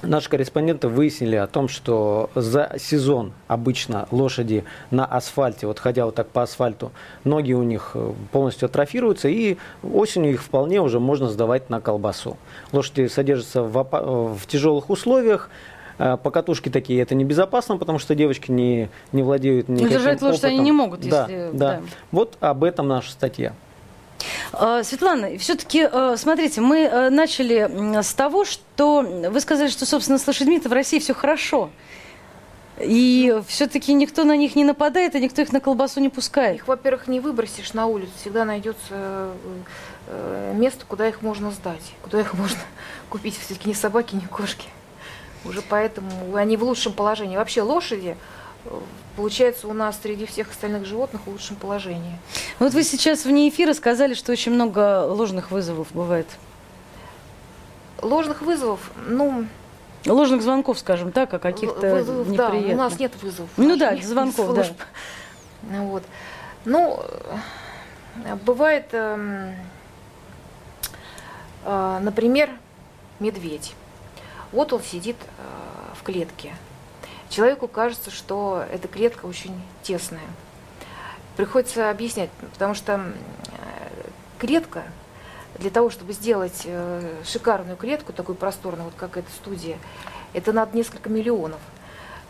Наши 0.03 0.31
корреспонденты 0.31 0.87
выяснили 0.87 1.35
о 1.35 1.48
том, 1.48 1.66
что 1.66 2.31
за 2.37 2.77
сезон 2.79 3.33
обычно 3.48 4.07
лошади 4.12 4.62
на 4.92 5.05
асфальте, 5.05 5.66
вот 5.66 5.81
ходя 5.81 6.07
вот 6.07 6.14
так 6.14 6.29
по 6.29 6.42
асфальту, 6.42 6.92
ноги 7.24 7.53
у 7.53 7.64
них 7.64 7.92
э, 7.94 8.12
полностью 8.31 8.66
атрофируются, 8.66 9.29
и 9.29 9.57
осенью 9.83 10.35
их 10.35 10.42
вполне 10.42 10.81
уже 10.81 11.01
можно 11.01 11.29
сдавать 11.29 11.68
на 11.68 11.81
колбасу. 11.81 12.37
Лошади 12.70 13.09
содержатся 13.09 13.64
в, 13.64 14.37
в 14.38 14.46
тяжелых 14.46 14.88
условиях, 14.88 15.51
э, 15.51 15.78
покатушки 15.98 16.68
такие, 16.68 17.02
это 17.02 17.14
небезопасно, 17.14 17.76
потому 17.76 17.98
что 17.98 18.14
девочки 18.14 18.50
не, 18.50 18.88
не 19.12 19.22
владеют 19.22 19.68
никаким 19.68 19.90
держать 19.90 20.22
лошадь 20.22 20.44
они 20.44 20.54
опытом. 20.54 20.64
не 20.64 20.72
могут, 20.72 21.00
Да, 21.00 21.26
если- 21.28 21.56
да. 21.56 21.68
да. 21.76 21.80
Вот 22.12 22.37
об 22.40 22.64
этом 22.64 22.88
наша 22.88 23.11
статья. 23.12 23.52
Э, 24.52 24.82
Светлана, 24.84 25.38
все-таки, 25.38 25.88
смотрите, 26.16 26.61
мы 26.61 26.78
э, 26.80 27.11
начали 27.11 28.00
с 28.02 28.14
того, 28.14 28.44
что 28.44 29.02
вы 29.30 29.40
сказали, 29.40 29.68
что, 29.68 29.87
собственно, 29.87 30.18
с 30.18 30.26
лошадьми-то 30.26 30.68
в 30.68 30.72
России 30.72 30.98
все 30.98 31.14
хорошо. 31.14 31.70
И 32.80 33.40
все-таки 33.48 33.92
никто 33.92 34.22
на 34.22 34.37
них 34.37 34.54
не 34.54 34.64
нападает, 34.64 35.16
и 35.16 35.20
никто 35.20 35.42
их 35.42 35.52
на 35.52 35.58
колбасу 35.61 35.98
не 36.00 36.08
пускает. 36.11 36.56
Их, 36.56 36.68
во-первых, 36.68 37.08
не 37.08 37.18
выбросишь 37.18 37.72
на 37.72 37.87
улицу, 37.87 38.12
всегда 38.20 38.44
найдется 38.44 38.80
э, 38.90 39.32
э, 40.06 40.52
место, 40.56 40.84
куда 40.87 41.08
их 41.08 41.20
можно 41.22 41.50
сдать, 41.50 41.82
куда 42.02 42.20
их 42.20 42.34
можно 42.34 42.58
купить. 43.11 43.37
Все-таки 43.38 43.68
ни 43.68 43.72
собаки, 43.74 44.14
ни 44.14 44.20
кошки. 44.20 44.68
Уже 45.44 45.62
поэтому 45.62 46.35
они 46.35 46.57
в 46.57 46.64
лучшем 46.64 46.92
положении. 46.92 47.37
Вообще 47.37 47.62
лошади, 47.62 48.16
э, 48.64 48.81
получается, 49.16 49.68
у 49.68 49.72
нас 49.72 49.98
среди 50.03 50.27
всех 50.27 50.51
остальных 50.51 50.85
животных 50.85 51.22
в 51.27 51.31
лучшем 51.31 51.57
положении. 51.57 52.18
Вот 52.59 52.72
вы 52.72 52.83
сейчас 52.83 53.24
вне 53.24 53.48
эфира 53.48 53.72
сказали, 53.72 54.14
что 54.14 54.33
очень 54.33 54.53
много 54.53 55.05
ложных 55.07 55.51
вызовов 55.51 55.88
бывает. 55.92 56.27
Ложных 58.03 58.42
вызовов, 58.42 58.90
ну, 59.09 59.46
Ложных 60.07 60.42
звонков, 60.42 60.79
скажем 60.79 61.12
так, 61.12 61.35
о 61.35 61.38
каких-то 61.38 61.94
вызовов, 61.94 62.35
да, 62.35 62.46
неприятных. 62.46 62.74
у 62.74 62.77
нас 62.77 62.98
нет 62.98 63.12
вызовов. 63.20 63.51
Ну 63.57 63.77
да, 63.77 63.94
ни 63.94 64.01
звонков, 64.01 64.55
да. 64.55 64.64
служб. 64.64 64.81
Ну 65.62 65.87
Вот. 65.88 66.03
Ну, 66.64 67.03
э, 68.24 68.37
бывает, 68.44 68.87
эм, 68.92 69.55
э, 71.64 71.98
например, 72.01 72.51
медведь. 73.18 73.74
Вот 74.52 74.72
он 74.72 74.82
сидит 74.82 75.16
э, 75.20 75.94
в 75.94 76.02
клетке. 76.02 76.54
Человеку 77.28 77.68
кажется, 77.68 78.11
что 78.11 78.64
эта 78.72 78.88
клетка 78.88 79.26
очень 79.26 79.61
тесная. 79.82 80.20
Приходится 81.37 81.90
объяснять, 81.90 82.30
потому 82.54 82.74
что 82.74 82.94
э, 82.94 84.08
клетка 84.38 84.84
для 85.58 85.70
того, 85.70 85.90
чтобы 85.90 86.12
сделать 86.12 86.62
э, 86.64 87.14
шикарную 87.24 87.76
клетку, 87.76 88.12
такую 88.12 88.37
просторную, 88.37 88.87
вот 88.87 88.94
как 88.96 89.16
эта 89.16 89.30
студия, 89.30 89.78
это 90.32 90.52
надо 90.52 90.76
несколько 90.76 91.11
миллионов. 91.11 91.61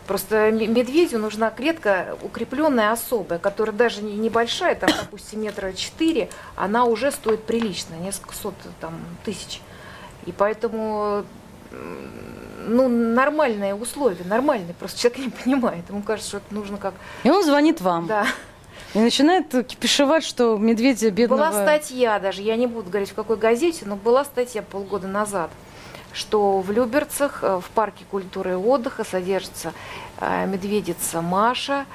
Просто 0.07 0.49
медведю 0.49 1.19
нужна 1.19 1.51
клетка 1.51 2.17
укрепленная 2.23 2.91
особая, 2.91 3.37
которая 3.37 3.75
даже 3.75 4.01
не- 4.01 4.15
небольшая, 4.17 4.73
там, 4.73 4.89
допустим, 4.89 5.41
метра 5.41 5.71
четыре, 5.73 6.29
она 6.55 6.85
уже 6.85 7.11
стоит 7.11 7.43
прилично, 7.43 7.93
несколько 7.93 8.33
сот 8.33 8.55
там, 8.81 8.99
тысяч. 9.23 9.61
И 10.25 10.31
поэтому 10.31 11.25
ну, 11.71 12.87
нормальные 12.87 13.75
условия, 13.75 14.23
нормальные, 14.25 14.73
просто 14.73 14.99
человек 14.99 15.19
не 15.19 15.29
понимает. 15.29 15.89
Ему 15.89 16.01
кажется, 16.01 16.29
что 16.29 16.37
это 16.37 16.53
нужно 16.53 16.77
как... 16.77 16.93
И 17.23 17.29
он 17.29 17.43
звонит 17.43 17.81
вам. 17.81 18.07
Да. 18.07 18.25
И 18.93 18.99
начинает 18.99 19.49
кипишевать, 19.67 20.23
что 20.23 20.57
медведя 20.57 21.11
бедного... 21.11 21.49
Была 21.49 21.51
статья 21.51 22.19
даже, 22.19 22.41
я 22.41 22.55
не 22.55 22.67
буду 22.67 22.89
говорить 22.89 23.11
в 23.11 23.13
какой 23.13 23.37
газете, 23.37 23.85
но 23.85 23.95
была 23.95 24.25
статья 24.25 24.63
полгода 24.63 25.07
назад, 25.07 25.51
что 26.11 26.59
в 26.59 26.71
Люберцах 26.71 27.43
э, 27.43 27.59
в 27.59 27.69
парке 27.69 28.03
культуры 28.09 28.51
и 28.51 28.55
отдыха 28.55 29.03
содержится 29.03 29.73
э, 30.19 30.47
медведица 30.47 31.21
Маша, 31.21 31.85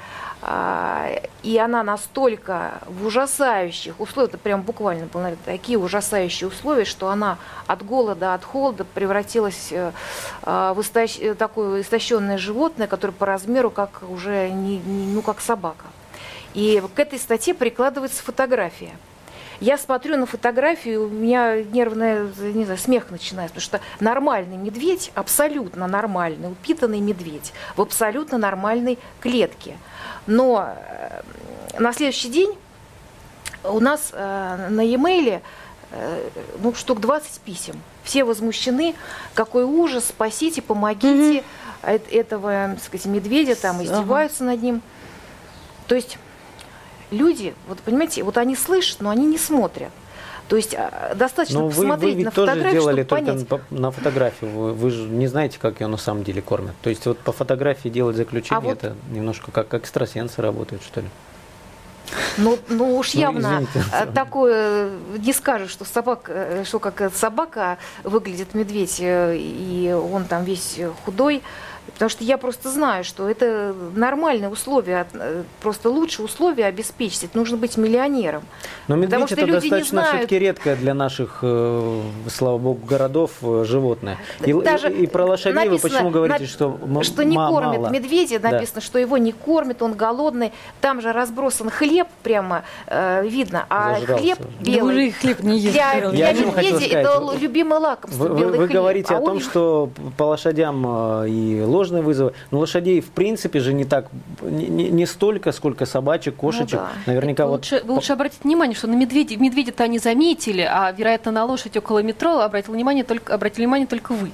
и 0.41 1.57
она 1.57 1.83
настолько 1.83 2.79
в 2.85 3.05
ужасающих 3.07 3.99
условиях, 3.99 4.33
это 4.33 4.37
прям 4.37 4.61
буквально 4.61 5.07
было 5.07 5.35
такие 5.45 5.79
ужасающие 5.79 6.47
условия, 6.47 6.85
что 6.85 7.09
она 7.09 7.37
от 7.67 7.83
голода, 7.83 8.33
от 8.33 8.43
холода 8.43 8.83
превратилась 8.85 9.69
э, 9.71 9.91
в 10.43 10.81
истощ... 10.81 11.17
такое 11.37 11.81
истощенное 11.81 12.37
животное, 12.37 12.87
которое 12.87 13.13
по 13.13 13.25
размеру 13.25 13.71
как 13.71 14.03
уже 14.07 14.49
не, 14.49 14.77
не, 14.77 15.07
ну, 15.07 15.21
как 15.21 15.41
собака. 15.41 15.85
И 16.53 16.81
к 16.95 16.99
этой 16.99 17.17
статье 17.17 17.53
прикладывается 17.53 18.23
фотография. 18.23 18.91
Я 19.59 19.77
смотрю 19.77 20.17
на 20.17 20.25
фотографию, 20.25 21.05
у 21.05 21.09
меня 21.09 21.63
нервный, 21.63 22.27
не 22.53 22.65
знаю, 22.65 22.79
смех 22.79 23.09
начинается, 23.09 23.55
потому 23.55 23.79
что 23.79 24.03
нормальный 24.03 24.57
медведь, 24.57 25.11
абсолютно 25.15 25.87
нормальный, 25.87 26.51
упитанный 26.51 26.99
медведь 26.99 27.53
в 27.75 27.81
абсолютно 27.81 28.37
нормальной 28.37 28.99
клетке. 29.21 29.77
Но 30.27 30.75
э, 30.75 31.21
на 31.79 31.93
следующий 31.93 32.29
день 32.29 32.57
у 33.63 33.79
нас 33.79 34.09
э, 34.11 34.67
на 34.69 34.81
e-mail 34.81 35.41
э, 35.91 36.29
ну, 36.61 36.73
штук 36.73 36.99
20 36.99 37.39
писем. 37.41 37.81
Все 38.03 38.23
возмущены, 38.23 38.95
какой 39.33 39.63
ужас, 39.63 40.05
спасите, 40.05 40.61
помогите 40.61 41.43
mm-hmm. 41.81 42.11
этого, 42.11 42.71
так 42.75 42.83
сказать, 42.83 43.05
медведя, 43.05 43.55
там 43.55 43.83
издеваются 43.83 44.43
ага. 44.43 44.53
над 44.53 44.63
ним. 44.63 44.81
То 45.87 45.95
есть 45.95 46.17
люди, 47.11 47.53
вот 47.67 47.79
понимаете, 47.79 48.23
вот 48.23 48.37
они 48.37 48.55
слышат, 48.55 49.01
но 49.01 49.09
они 49.09 49.25
не 49.25 49.37
смотрят. 49.37 49.91
То 50.47 50.57
есть 50.57 50.75
а, 50.75 51.15
достаточно 51.15 51.61
но 51.61 51.69
посмотреть 51.69 52.13
вы, 52.13 52.19
вы 52.19 52.25
на 52.25 52.31
фотографию, 52.31 52.63
тоже 52.63 52.75
делали 52.75 53.03
чтобы 53.03 53.25
только 53.25 53.45
понять. 53.45 53.71
на 53.71 53.91
фотографию. 53.91 54.51
Вы, 54.51 54.73
вы 54.73 54.91
же 54.91 55.03
не 55.03 55.27
знаете, 55.27 55.57
как 55.59 55.81
ее 55.81 55.87
на 55.87 55.97
самом 55.97 56.23
деле 56.23 56.41
кормят. 56.41 56.75
То 56.83 56.89
есть 56.89 57.05
вот 57.05 57.17
по 57.19 57.31
фотографии 57.31 57.89
делать 57.89 58.15
заключение, 58.15 58.57
а 58.57 58.61
вот... 58.61 58.77
это 58.77 58.95
немножко 59.09 59.51
как 59.51 59.73
экстрасенсы 59.73 60.41
работают, 60.41 60.83
что 60.83 61.01
ли? 61.01 61.07
Ну, 62.37 62.59
ну 62.69 62.97
уж 62.97 63.15
ну, 63.15 63.19
явно 63.21 63.61
ну, 63.73 64.13
такое 64.13 64.91
не 65.17 65.33
скажешь, 65.33 65.71
что 65.71 65.85
собак, 65.85 66.25
э, 66.27 66.63
что 66.63 66.77
как 66.77 67.11
собака 67.15 67.79
выглядит 68.03 68.53
медведь, 68.53 68.97
э, 68.99 69.35
и 69.35 69.91
он 69.91 70.25
там 70.25 70.43
весь 70.43 70.79
худой. 71.03 71.41
Потому 71.93 72.09
что 72.09 72.23
я 72.23 72.37
просто 72.37 72.69
знаю, 72.69 73.03
что 73.03 73.29
это 73.29 73.73
нормальные 73.95 74.49
условия, 74.49 75.07
э, 75.13 75.43
просто 75.61 75.89
лучше 75.89 76.23
условия 76.23 76.65
обеспечить. 76.65 77.33
нужно 77.35 77.57
быть 77.57 77.77
миллионером. 77.77 78.43
Но 78.87 78.95
медведь 78.95 79.09
Потому 79.11 79.27
что 79.27 79.35
это 79.35 79.45
люди 79.45 79.69
достаточно 79.69 80.01
знают... 80.01 80.17
все-таки 80.17 80.39
редкое 80.39 80.75
для 80.75 80.93
наших, 80.93 81.39
э, 81.41 82.01
слава 82.29 82.57
богу, 82.57 82.85
городов 82.85 83.31
э, 83.41 83.63
животное. 83.65 84.17
И, 84.43 84.53
Даже 84.53 84.91
и, 84.91 85.03
и 85.03 85.07
про 85.07 85.25
лошадей 85.25 85.53
написано, 85.53 85.75
вы 85.75 85.89
почему 85.89 86.09
говорите, 86.09 86.41
на... 86.41 86.47
что 86.47 87.03
Что 87.03 87.23
не 87.23 87.35
кормят 87.35 87.81
мало. 87.81 87.89
медведя, 87.89 88.39
написано, 88.39 88.81
да. 88.81 88.85
что 88.85 88.99
его 88.99 89.17
не 89.17 89.31
кормят, 89.31 89.81
он 89.81 89.93
голодный. 89.93 90.51
Там 90.81 91.01
же 91.01 91.13
разбросан 91.13 91.69
хлеб 91.69 92.07
прямо 92.23 92.63
э, 92.87 93.25
видно, 93.27 93.65
а 93.69 93.99
Зажрался. 93.99 94.23
хлеб 94.23 94.39
белый. 94.59 95.09
Да 95.11 95.15
хлеб 95.19 95.39
не 95.41 95.59
ест. 95.59 95.73
Для, 95.75 96.09
для 96.09 96.33
медведя 96.33 96.85
это 96.85 97.21
любимое 97.39 97.79
лакомство, 97.79 98.27
вы, 98.27 98.39
белый 98.39 98.59
вы 98.59 98.67
хлеб. 98.67 98.77
говорите 98.77 99.13
а 99.13 99.17
о 99.17 99.21
том, 99.21 99.39
что 99.39 99.89
по 100.17 100.23
лошадям 100.23 101.25
и 101.25 101.61
ложные 101.75 102.01
вызовы. 102.01 102.33
Но 102.51 102.59
лошадей 102.59 103.01
в 103.01 103.09
принципе 103.11 103.59
же 103.59 103.73
не 103.73 103.85
так, 103.85 104.07
не, 104.41 104.89
не 104.89 105.05
столько, 105.05 105.51
сколько 105.51 105.85
собачек, 105.85 106.35
кошечек. 106.35 106.79
Ну, 106.79 106.87
да. 106.87 106.91
Наверняка 107.05 107.45
вы 107.45 107.51
вот... 107.51 107.73
Лучше, 107.85 108.13
обратите 108.13 108.41
внимание, 108.43 108.75
что 108.75 108.87
на 108.87 108.95
медведя, 108.95 109.37
медведя-то 109.37 109.83
они 109.83 109.99
заметили, 109.99 110.61
а, 110.61 110.91
вероятно, 110.91 111.31
на 111.31 111.45
лошадь 111.45 111.77
около 111.77 111.99
метро 111.99 112.39
обратил 112.39 112.73
внимание 112.73 113.03
только, 113.03 113.33
обратили 113.33 113.65
внимание 113.65 113.87
только 113.87 114.13
вы. 114.13 114.31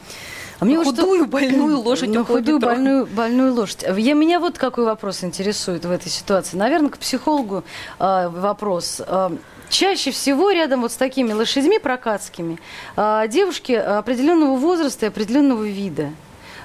А 0.60 0.66
мне 0.66 0.78
худую, 0.78 1.24
что... 1.24 1.32
больную 1.32 1.80
лошадь 1.80 2.10
ну, 2.10 2.24
худую, 2.24 2.58
метро. 2.58 2.70
больную, 2.70 3.08
больную 3.08 3.54
лошадь. 3.56 3.84
Я, 3.98 4.14
меня 4.14 4.40
вот 4.40 4.60
какой 4.60 4.86
вопрос 4.86 5.24
интересует 5.24 5.86
в 5.86 5.92
этой 5.92 6.10
ситуации. 6.10 6.56
Наверное, 6.56 6.90
к 6.90 7.00
психологу 7.00 7.64
э, 8.00 8.30
вопрос. 8.30 9.02
Э, 9.06 9.32
Чаще 9.72 10.12
всего 10.12 10.52
рядом 10.52 10.82
вот 10.82 10.92
с 10.92 10.98
такими 10.98 11.32
лошадьми 11.32 11.80
прокатскими 11.80 12.60
э, 12.98 13.24
девушки 13.30 13.72
определенного 13.72 14.58
возраста 14.58 15.06
и 15.06 15.10
определенного 15.10 15.64
вида. 15.64 16.10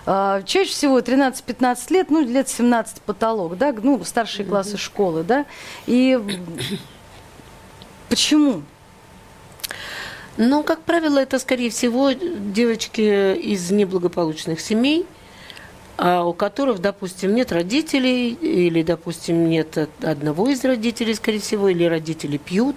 А, 0.08 0.42
чаще 0.42 0.70
всего 0.70 1.00
13-15 1.00 1.92
лет, 1.92 2.10
ну, 2.10 2.24
лет 2.24 2.48
17 2.48 3.02
потолок, 3.02 3.58
да, 3.58 3.74
ну, 3.82 4.02
старшие 4.04 4.46
классы 4.46 4.76
школы, 4.76 5.24
да. 5.24 5.46
И 5.86 6.16
почему? 8.08 8.62
Ну, 10.36 10.62
как 10.62 10.82
правило, 10.82 11.18
это, 11.18 11.40
скорее 11.40 11.70
всего, 11.70 12.12
девочки 12.12 13.34
из 13.34 13.70
неблагополучных 13.72 14.60
семей, 14.60 15.06
а 15.98 16.24
у 16.24 16.32
которых, 16.32 16.80
допустим, 16.80 17.34
нет 17.34 17.52
родителей, 17.52 18.30
или, 18.32 18.82
допустим, 18.82 19.48
нет 19.48 19.88
одного 20.02 20.48
из 20.48 20.64
родителей, 20.64 21.14
скорее 21.14 21.40
всего, 21.40 21.68
или 21.68 21.84
родители 21.84 22.36
пьют. 22.36 22.76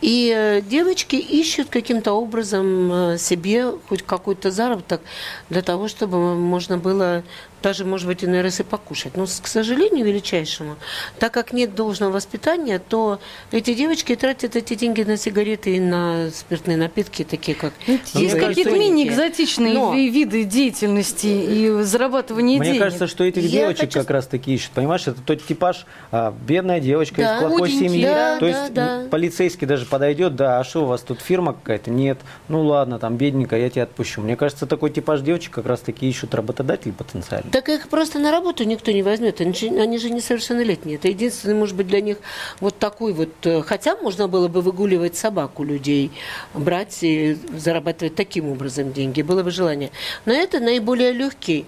И 0.00 0.32
э, 0.36 0.62
девочки 0.62 1.16
ищут 1.16 1.68
каким-то 1.68 2.12
образом 2.12 2.92
э, 2.92 3.18
себе 3.18 3.72
хоть 3.88 4.02
какой-то 4.02 4.50
заработок 4.50 5.00
для 5.48 5.62
того, 5.62 5.88
чтобы 5.88 6.34
можно 6.34 6.76
было 6.76 7.22
даже, 7.62 7.84
может 7.84 8.06
быть, 8.06 8.22
раз 8.22 8.60
и 8.60 8.62
покушать. 8.62 9.16
Но, 9.16 9.26
к 9.26 9.46
сожалению, 9.46 10.04
величайшему, 10.04 10.76
так 11.18 11.32
как 11.32 11.52
нет 11.52 11.74
должного 11.74 12.12
воспитания, 12.12 12.78
то 12.78 13.18
эти 13.50 13.74
девочки 13.74 14.14
тратят 14.14 14.56
эти 14.56 14.74
деньги 14.74 15.02
на 15.02 15.16
сигареты 15.16 15.76
и 15.76 15.80
на 15.80 16.30
спиртные 16.30 16.76
напитки, 16.76 17.24
такие 17.24 17.56
как... 17.56 17.72
Есть 18.14 18.38
какие-то 18.38 18.70
менее 18.70 19.08
экзотичные 19.08 19.74
Но... 19.74 19.94
виды 19.94 20.44
деятельности 20.44 21.26
и 21.26 21.82
зарабатывания 21.82 22.58
Мне 22.58 22.68
денег. 22.68 22.80
Мне 22.80 22.84
кажется, 22.84 23.06
что 23.06 23.24
этих 23.24 23.42
Я 23.42 23.60
девочек 23.60 23.80
хочу... 23.80 24.00
как 24.00 24.10
раз 24.10 24.26
таки 24.26 24.54
ищут. 24.54 24.70
Понимаешь, 24.72 25.06
это 25.06 25.20
тот 25.20 25.44
типаж, 25.44 25.86
а, 26.12 26.34
бедная 26.46 26.80
девочка 26.80 27.16
да, 27.16 27.36
из 27.36 27.40
плохой 27.40 27.70
семьи. 27.70 28.04
Да, 28.04 28.38
то 28.38 28.40
да, 28.40 28.48
есть 28.48 28.74
да. 28.74 29.06
полицейский 29.10 29.66
даже 29.66 29.86
подойдет, 29.86 30.36
да, 30.36 30.60
а 30.60 30.64
что 30.64 30.84
у 30.84 30.86
вас 30.86 31.00
тут 31.00 31.20
фирма 31.20 31.52
какая-то? 31.52 31.90
Нет. 31.90 32.18
Ну 32.48 32.62
ладно, 32.62 32.98
там 32.98 33.16
бедненькая, 33.16 33.60
я 33.60 33.70
тебя 33.70 33.82
отпущу. 33.84 34.20
Мне 34.20 34.36
кажется, 34.36 34.66
такой 34.66 34.90
типаж 34.90 35.20
девочек 35.20 35.54
как 35.54 35.66
раз 35.66 35.80
таки 35.80 36.08
ищут 36.08 36.34
работодателей 36.34 36.92
потенциально. 36.92 37.50
Так 37.56 37.70
их 37.70 37.88
просто 37.88 38.18
на 38.18 38.32
работу 38.32 38.64
никто 38.64 38.92
не 38.92 39.02
возьмет. 39.02 39.40
Они 39.40 39.54
же, 39.54 39.68
они 39.68 39.96
же 39.96 40.10
несовершеннолетние. 40.10 40.96
Это 40.96 41.08
единственный, 41.08 41.54
может 41.54 41.74
быть, 41.74 41.86
для 41.86 42.02
них 42.02 42.18
вот 42.60 42.78
такой 42.78 43.14
вот... 43.14 43.30
Э, 43.44 43.62
хотя 43.62 43.96
можно 43.96 44.28
было 44.28 44.48
бы 44.48 44.60
выгуливать 44.60 45.16
собаку 45.16 45.64
людей, 45.64 46.12
брать 46.52 46.98
и 47.00 47.38
зарабатывать 47.56 48.14
таким 48.14 48.50
образом 48.50 48.92
деньги. 48.92 49.22
Было 49.22 49.42
бы 49.42 49.50
желание. 49.50 49.90
Но 50.26 50.34
это 50.34 50.60
наиболее 50.60 51.12
легкий 51.12 51.64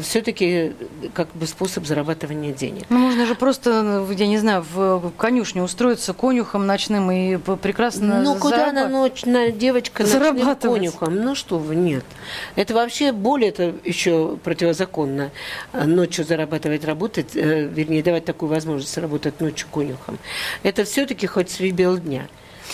все-таки 0.00 0.72
как 1.14 1.28
бы 1.34 1.46
способ 1.46 1.86
зарабатывания 1.86 2.52
денег. 2.52 2.84
Ну, 2.88 2.98
можно 2.98 3.26
же 3.26 3.34
просто, 3.34 4.06
я 4.10 4.26
не 4.26 4.38
знаю, 4.38 4.64
в 4.72 5.12
конюшне 5.16 5.62
устроиться 5.62 6.12
конюхом 6.12 6.66
ночным 6.66 7.10
и 7.10 7.36
прекрасно 7.36 8.22
Ну, 8.22 8.36
куда 8.36 8.58
зарабат... 8.58 8.84
она 8.84 8.88
ночь, 8.88 9.24
на 9.24 9.50
девочка 9.50 10.02
ночным 10.02 10.56
конюхом? 10.56 11.16
Ну, 11.16 11.34
что 11.34 11.58
вы, 11.58 11.76
нет. 11.76 12.04
Это 12.56 12.74
вообще 12.74 13.12
более 13.12 13.50
это 13.50 13.74
еще 13.84 14.36
противозаконно. 14.42 15.30
Э, 15.72 15.84
ночью 15.84 16.24
зарабатывать, 16.24 16.84
работать, 16.84 17.34
э, 17.34 17.66
вернее, 17.66 18.02
давать 18.02 18.24
такую 18.24 18.50
возможность 18.50 18.96
работать 18.98 19.40
ночью 19.40 19.68
конюхом. 19.72 20.18
Это 20.62 20.84
все-таки 20.84 21.26
хоть 21.26 21.50
среди 21.50 21.72
бел 21.72 21.98
дня, 21.98 22.26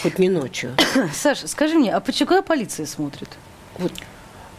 хоть 0.02 0.18
не 0.18 0.28
ночью. 0.28 0.72
Саша, 1.14 1.48
скажи 1.48 1.74
мне, 1.76 1.94
а 1.94 2.00
почему 2.00 2.42
полиция 2.42 2.86
смотрит? 2.86 3.28
Вот 3.78 3.92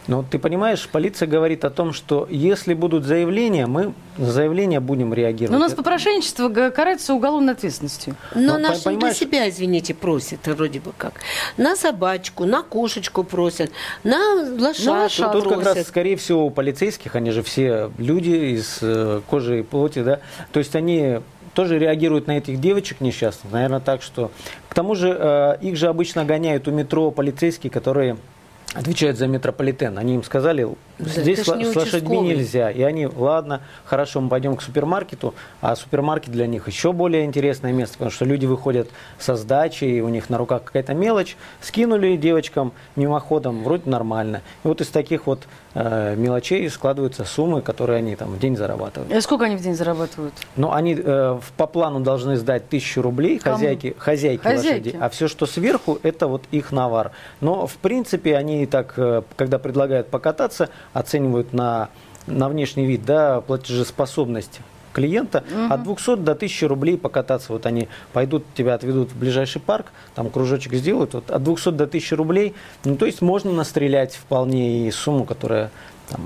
но 0.08 0.24
ты 0.28 0.38
понимаешь, 0.38 0.88
полиция 0.90 1.28
говорит 1.28 1.66
о 1.66 1.70
том, 1.70 1.92
что 1.92 2.26
если 2.30 2.72
будут 2.72 3.04
заявления, 3.04 3.66
мы 3.66 3.92
на 4.16 4.32
заявления 4.32 4.80
будем 4.80 5.12
реагировать. 5.12 5.52
Но 5.52 5.58
у 5.58 5.60
нас 5.60 5.74
попрошенничество 5.74 6.48
карается 6.70 7.12
уголовной 7.12 7.52
ответственностью. 7.52 8.16
Но, 8.34 8.54
Но 8.54 8.58
наши 8.58 8.84
понимаешь... 8.84 9.18
для 9.18 9.26
себя, 9.26 9.48
извините, 9.50 9.92
просят 9.92 10.46
вроде 10.46 10.80
бы 10.80 10.92
как. 10.96 11.20
На 11.58 11.76
собачку, 11.76 12.46
на 12.46 12.62
кошечку 12.62 13.22
просят, 13.22 13.70
на 14.02 14.46
лошадку 14.58 14.84
ну, 14.86 14.92
лошадку 14.92 15.32
Тут 15.32 15.44
просят. 15.44 15.64
как 15.64 15.76
раз, 15.76 15.86
скорее 15.86 16.16
всего, 16.16 16.46
у 16.46 16.50
полицейских, 16.50 17.14
они 17.14 17.30
же 17.30 17.42
все 17.42 17.90
люди 17.98 18.56
из 18.56 18.78
э, 18.80 19.20
кожи 19.28 19.60
и 19.60 19.62
плоти, 19.62 20.02
да, 20.02 20.20
то 20.52 20.58
есть 20.58 20.74
они 20.74 21.20
тоже 21.52 21.78
реагируют 21.78 22.28
на 22.28 22.38
этих 22.38 22.60
девочек 22.60 23.00
несчастных, 23.00 23.52
наверное, 23.52 23.80
так 23.80 24.00
что... 24.00 24.30
К 24.68 24.74
тому 24.74 24.94
же 24.94 25.14
э, 25.18 25.56
их 25.60 25.76
же 25.76 25.88
обычно 25.88 26.24
гоняют 26.24 26.68
у 26.68 26.70
метро 26.70 27.10
полицейские, 27.10 27.70
которые 27.70 28.16
отвечают 28.74 29.18
за 29.18 29.26
метрополитен. 29.26 29.98
Они 29.98 30.14
им 30.14 30.22
сказали, 30.22 30.66
Да, 30.98 31.08
Здесь 31.10 31.46
не 31.48 31.64
с 31.64 31.76
лошадьми 31.76 32.18
нельзя. 32.20 32.70
И 32.70 32.82
они, 32.82 33.06
ладно, 33.06 33.60
хорошо, 33.84 34.20
мы 34.20 34.28
пойдем 34.28 34.56
к 34.56 34.62
супермаркету, 34.62 35.34
а 35.60 35.76
супермаркет 35.76 36.30
для 36.32 36.46
них 36.46 36.66
еще 36.66 36.92
более 36.92 37.24
интересное 37.24 37.72
место, 37.72 37.94
потому 37.94 38.10
что 38.10 38.24
люди 38.24 38.46
выходят 38.46 38.88
со 39.18 39.36
сдачи, 39.36 39.84
и 39.84 40.00
у 40.00 40.08
них 40.08 40.28
на 40.28 40.38
руках 40.38 40.64
какая-то 40.64 40.94
мелочь, 40.94 41.36
скинули 41.60 42.16
девочкам 42.16 42.72
мимоходом, 42.96 43.62
вроде 43.62 43.88
нормально. 43.88 44.42
И 44.64 44.68
вот 44.68 44.80
из 44.80 44.88
таких 44.88 45.26
вот 45.26 45.44
э, 45.74 46.16
мелочей 46.16 46.68
складываются 46.68 47.24
суммы, 47.24 47.62
которые 47.62 47.98
они 47.98 48.16
там 48.16 48.30
в 48.30 48.38
день 48.38 48.56
зарабатывают. 48.56 49.12
Э, 49.12 49.20
Сколько 49.20 49.44
они 49.44 49.56
в 49.56 49.62
день 49.62 49.74
зарабатывают? 49.74 50.34
Но 50.56 50.72
они 50.72 50.96
э, 50.98 51.38
по 51.56 51.66
плану 51.66 52.00
должны 52.00 52.36
сдать 52.36 52.68
тысячу 52.68 53.02
рублей 53.02 53.38
Кому? 53.38 53.56
хозяйки, 53.56 53.94
хозяйки, 53.98 54.42
Хозяйки. 54.42 54.86
лошади, 54.88 54.98
а 55.00 55.08
все, 55.10 55.28
что 55.28 55.46
сверху, 55.46 55.98
это 56.02 56.26
вот 56.26 56.42
их 56.50 56.72
навар. 56.72 57.12
Но 57.40 57.66
в 57.66 57.74
принципе 57.76 58.36
они 58.36 58.66
так, 58.66 58.94
э, 58.96 59.22
когда 59.36 59.58
предлагают 59.58 60.08
покататься, 60.08 60.70
оценивают 60.92 61.52
на, 61.52 61.88
на 62.26 62.48
внешний 62.48 62.86
вид, 62.86 63.04
да, 63.04 63.40
платежеспособность 63.40 64.60
клиента 64.92 65.44
от 65.70 65.84
200 65.84 66.16
до 66.16 66.32
1000 66.32 66.68
рублей 66.68 66.98
покататься. 66.98 67.52
Вот 67.52 67.66
они 67.66 67.88
пойдут, 68.12 68.44
тебя 68.54 68.74
отведут 68.74 69.12
в 69.12 69.18
ближайший 69.18 69.60
парк, 69.60 69.86
там 70.14 70.30
кружочек 70.30 70.74
сделают, 70.74 71.14
вот 71.14 71.30
от 71.30 71.42
200 71.42 71.70
до 71.70 71.84
1000 71.84 72.16
рублей. 72.16 72.54
Ну, 72.84 72.96
то 72.96 73.06
есть 73.06 73.22
можно 73.22 73.52
настрелять 73.52 74.14
вполне 74.14 74.88
и 74.88 74.90
сумму, 74.90 75.24
которая 75.24 75.70
там, 76.08 76.20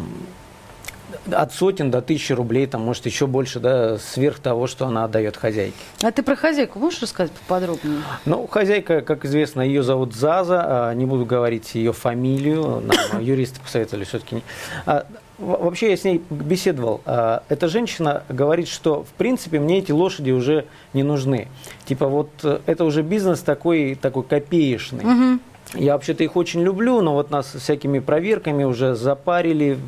от 1.30 1.52
сотен 1.52 1.90
до 1.90 2.02
тысячи 2.02 2.32
рублей, 2.32 2.66
там, 2.66 2.82
может, 2.82 3.06
еще 3.06 3.26
больше, 3.26 3.60
да, 3.60 3.98
сверх 3.98 4.38
того, 4.38 4.66
что 4.66 4.86
она 4.86 5.04
отдает 5.04 5.36
хозяйке. 5.36 5.76
А 6.02 6.10
ты 6.10 6.22
про 6.22 6.36
хозяйку 6.36 6.78
можешь 6.78 7.02
рассказать 7.02 7.32
поподробнее? 7.32 8.02
Ну, 8.24 8.46
хозяйка, 8.46 9.00
как 9.00 9.24
известно, 9.24 9.60
ее 9.60 9.82
зовут 9.82 10.14
Заза, 10.14 10.62
а, 10.64 10.94
не 10.94 11.06
буду 11.06 11.24
говорить 11.24 11.74
ее 11.74 11.92
фамилию, 11.92 12.82
нам 12.82 13.20
юристы 13.20 13.60
посоветовали 13.60 14.04
все-таки. 14.04 14.42
А, 14.86 15.06
Вообще 15.38 15.90
я 15.90 15.96
с 15.96 16.04
ней 16.04 16.22
беседовал. 16.30 17.00
А, 17.04 17.42
Эта 17.48 17.66
женщина 17.66 18.22
говорит, 18.28 18.68
что 18.68 19.02
в 19.02 19.08
принципе 19.08 19.58
мне 19.58 19.78
эти 19.78 19.90
лошади 19.90 20.30
уже 20.30 20.66
не 20.92 21.02
нужны. 21.02 21.48
Типа 21.84 22.06
вот 22.06 22.28
э, 22.44 22.60
это 22.66 22.84
уже 22.84 23.02
бизнес 23.02 23.40
такой, 23.40 23.96
такой 23.96 24.22
копеечный. 24.22 25.40
Я 25.74 25.94
вообще-то 25.94 26.22
их 26.22 26.36
очень 26.36 26.62
люблю, 26.62 27.00
но 27.00 27.14
вот 27.14 27.30
нас 27.30 27.54
всякими 27.54 27.98
проверками 27.98 28.64
уже 28.64 28.94
запарили, 28.94 29.78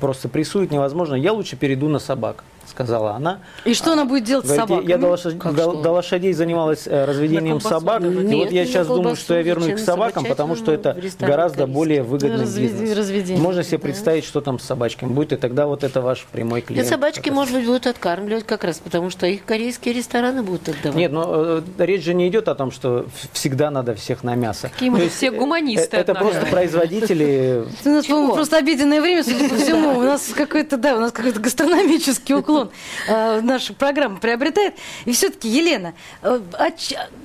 просто 0.00 0.28
прессуют 0.28 0.72
невозможно. 0.72 1.14
Я 1.14 1.32
лучше 1.32 1.56
перейду 1.56 1.88
на 1.88 2.00
собак, 2.00 2.42
сказала 2.78 3.12
она. 3.12 3.40
И 3.64 3.74
что 3.74 3.92
она 3.92 4.04
будет 4.04 4.22
делать 4.22 4.46
с 4.46 4.54
собаками? 4.54 4.88
я 4.88 4.98
до, 4.98 5.16
Как 5.16 5.54
до- 5.54 5.90
лошадей 5.90 6.32
занималась 6.32 6.86
э, 6.86 7.04
разведением 7.06 7.60
собак. 7.60 8.02
давать. 8.02 8.14
и 8.14 8.18
вот 8.20 8.30
Нет, 8.30 8.52
я 8.52 8.66
сейчас 8.66 8.86
думаю, 8.86 9.16
что 9.16 9.34
я 9.34 9.42
вернусь 9.42 9.74
к 9.74 9.84
собакам, 9.84 10.24
потому 10.24 10.54
что 10.54 10.70
это 10.70 10.96
гораздо 11.18 11.58
корейский? 11.58 11.74
более 11.74 12.02
выгодный 12.04 12.44
бизнес. 12.44 12.96
разведение. 12.96 13.42
Можно 13.42 13.64
себе 13.64 13.78
представить, 13.78 14.24
что 14.24 14.40
там 14.40 14.60
с 14.60 14.62
собачками 14.64 15.10
будет, 15.12 15.32
и 15.32 15.36
тогда 15.36 15.66
вот 15.66 15.82
это 15.82 16.00
ваш 16.00 16.24
прямой 16.30 16.60
И 16.60 16.62
клиент. 16.62 16.88
собачки, 16.88 17.30
может 17.30 17.52
быть, 17.54 17.66
будут 17.66 17.88
откармливать 17.88 18.46
как 18.46 18.62
раз, 18.62 18.78
потому 18.78 19.10
что 19.10 19.26
их 19.26 19.44
корейские 19.44 19.94
рестораны 19.94 20.42
будут 20.44 20.68
отдавать. 20.68 20.96
Нет, 20.96 21.10
но 21.10 21.26
э, 21.28 21.62
речь 21.78 22.04
же 22.04 22.14
не 22.14 22.28
идет 22.28 22.46
о 22.46 22.54
том, 22.54 22.70
что 22.70 23.06
всегда 23.32 23.70
надо 23.72 23.96
всех 23.96 24.22
на 24.22 24.36
мясо. 24.36 24.68
Какие 24.72 24.90
мы 24.90 25.08
все 25.08 25.26
э, 25.26 25.30
гуманисты, 25.32 25.96
Это 25.96 26.12
однако. 26.12 26.30
просто 26.30 26.46
производители 26.46 27.64
У 27.84 27.88
нас, 27.88 28.06
просто 28.06 28.56
обеденное 28.58 29.00
время, 29.00 29.24
судя 29.24 29.48
по 29.48 29.56
всему. 29.56 29.98
У 29.98 30.02
нас 30.02 30.28
какой-то, 30.34 30.76
да, 30.76 30.96
у 30.96 31.00
нас 31.00 31.10
какой-то 31.10 31.40
гастрономический 31.40 32.36
уклон 32.36 32.67
э, 33.06 33.40
наша 33.40 33.74
программа 33.74 34.18
приобретает. 34.18 34.74
И 35.04 35.12
все-таки, 35.12 35.48
Елена, 35.48 35.94
э, 36.22 36.40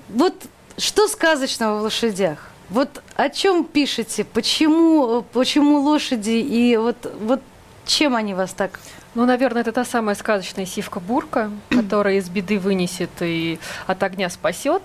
вот 0.09 0.35
что 0.77 1.07
сказочного 1.07 1.79
в 1.79 1.83
лошадях? 1.83 2.49
Вот 2.69 3.01
о 3.15 3.29
чем 3.29 3.65
пишете? 3.65 4.23
Почему, 4.23 5.23
почему 5.33 5.79
лошади 5.79 6.31
и 6.31 6.75
вот, 6.77 6.97
вот 7.19 7.41
чем 7.85 8.15
они 8.15 8.33
вас 8.33 8.51
так... 8.53 8.79
Ну, 9.15 9.25
наверное, 9.25 9.61
это 9.61 9.71
та 9.71 9.85
самая 9.85 10.15
сказочная 10.15 10.65
сивка-бурка, 10.65 11.51
которая 11.69 12.15
из 12.15 12.29
беды 12.29 12.57
вынесет 12.57 13.11
и 13.21 13.59
от 13.85 14.01
огня 14.01 14.29
спасет. 14.29 14.81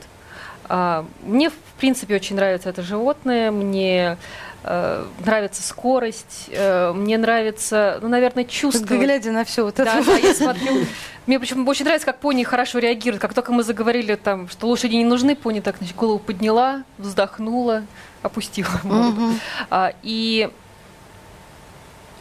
А, 0.68 1.06
Мне, 1.22 1.50
в 1.50 1.54
принципе, 1.78 2.16
очень 2.16 2.36
нравится 2.36 2.68
это 2.68 2.82
животное. 2.82 3.50
Мне 3.50 4.18
нравится 4.64 5.62
скорость. 5.62 6.46
э, 6.50 6.92
Мне 6.92 7.16
нравится, 7.18 7.98
ну, 8.02 8.08
наверное, 8.08 8.44
чувство. 8.44 8.94
Глядя 8.96 9.30
на 9.32 9.44
все 9.44 9.64
вот 9.64 9.76
Да, 9.76 9.84
это. 9.98 10.04
да, 10.04 10.16
я 10.16 10.34
смотрю. 10.34 10.84
Мне 11.26 11.38
почему 11.38 11.68
очень 11.70 11.84
нравится, 11.84 12.06
как 12.06 12.18
пони 12.18 12.42
хорошо 12.42 12.78
реагируют. 12.78 13.20
Как 13.20 13.34
только 13.34 13.52
мы 13.52 13.62
заговорили, 13.62 14.14
там, 14.16 14.48
что 14.48 14.66
лошади 14.66 14.96
не 14.96 15.04
нужны, 15.04 15.36
пони 15.36 15.60
так 15.60 15.76
значит, 15.78 15.94
голову 15.94 16.18
подняла, 16.18 16.82
вздохнула, 16.98 17.84
опустила. 18.22 18.68
Мгм. 18.82 19.38
А, 19.70 19.92
И 20.02 20.50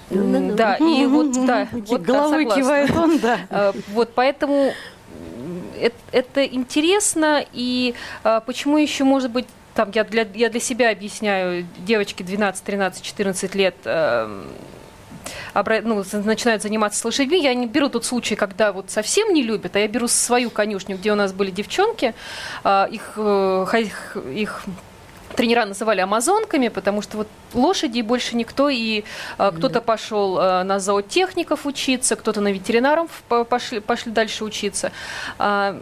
да, 0.10 0.76
и 0.78 1.06
вот 1.06 1.32
да, 1.46 1.68
вот, 1.72 2.02
да, 2.02 2.14
Головой 2.14 2.44
согласна. 2.44 2.62
кивает 2.62 2.92
он, 2.96 3.20
да. 3.20 3.40
Э, 3.50 3.74
Вот, 3.90 4.14
поэтому 4.14 4.72
это, 5.80 5.96
это 6.12 6.46
интересно, 6.46 7.46
и 7.54 7.94
а, 8.24 8.40
почему 8.40 8.78
еще, 8.78 9.04
может 9.04 9.32
быть, 9.32 9.48
там, 9.78 9.92
я 9.94 10.04
для, 10.04 10.26
я 10.34 10.50
для 10.50 10.60
себя 10.60 10.90
объясняю, 10.90 11.68
девочки 11.78 12.24
12, 12.24 12.64
13, 12.64 13.04
14 13.04 13.54
лет 13.56 13.76
эм, 13.86 14.48
обра- 15.54 15.82
ну, 15.84 16.04
начинают 16.26 16.64
заниматься 16.64 17.00
с 17.00 17.06
лошадьми. 17.06 17.40
Я 17.40 17.54
не 17.54 17.68
беру 17.68 17.88
тот 17.88 18.04
случай, 18.04 18.36
когда 18.36 18.72
вот 18.72 18.90
совсем 18.90 19.32
не 19.36 19.44
любят, 19.44 19.76
а 19.76 19.80
я 19.80 19.88
беру 19.88 20.08
свою 20.08 20.50
конюшню, 20.50 20.98
где 20.98 21.12
у 21.12 21.16
нас 21.16 21.32
были 21.32 21.52
девчонки, 21.52 22.16
а, 22.64 22.88
их, 22.92 23.14
э, 23.18 23.66
хай- 23.68 23.92
их 24.34 24.64
тренера 25.36 25.66
называли 25.66 26.02
амазонками, 26.02 26.70
потому 26.70 27.04
что 27.04 27.18
вот 27.18 27.28
лошади 27.54 28.02
больше 28.02 28.36
никто, 28.36 28.70
и 28.70 29.04
а, 29.38 29.52
кто-то 29.52 29.80
пошел 29.82 30.38
а, 30.40 30.64
на 30.64 30.80
зоотехников 30.80 31.68
учиться, 31.68 32.16
кто-то 32.16 32.42
на 32.42 32.52
ветеринаров 32.52 33.12
по- 33.30 33.44
пошли, 33.44 33.80
пошли 33.80 34.12
дальше 34.12 34.44
учиться. 34.44 34.92
А, 35.38 35.80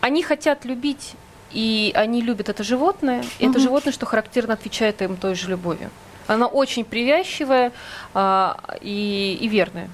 они 0.00 0.22
хотят 0.22 0.64
любить, 0.64 1.14
и 1.52 1.92
они 1.94 2.20
любят 2.20 2.48
это 2.48 2.62
животное. 2.62 3.24
И 3.38 3.46
это 3.48 3.58
животное, 3.58 3.92
что 3.92 4.06
характерно, 4.06 4.54
отвечает 4.54 5.02
им 5.02 5.16
той 5.16 5.34
же 5.34 5.48
любовью. 5.48 5.90
Она 6.26 6.46
очень 6.46 6.84
привязчивая 6.84 7.72
а, 8.14 8.56
и, 8.80 9.38
и 9.40 9.48
верная. 9.48 9.88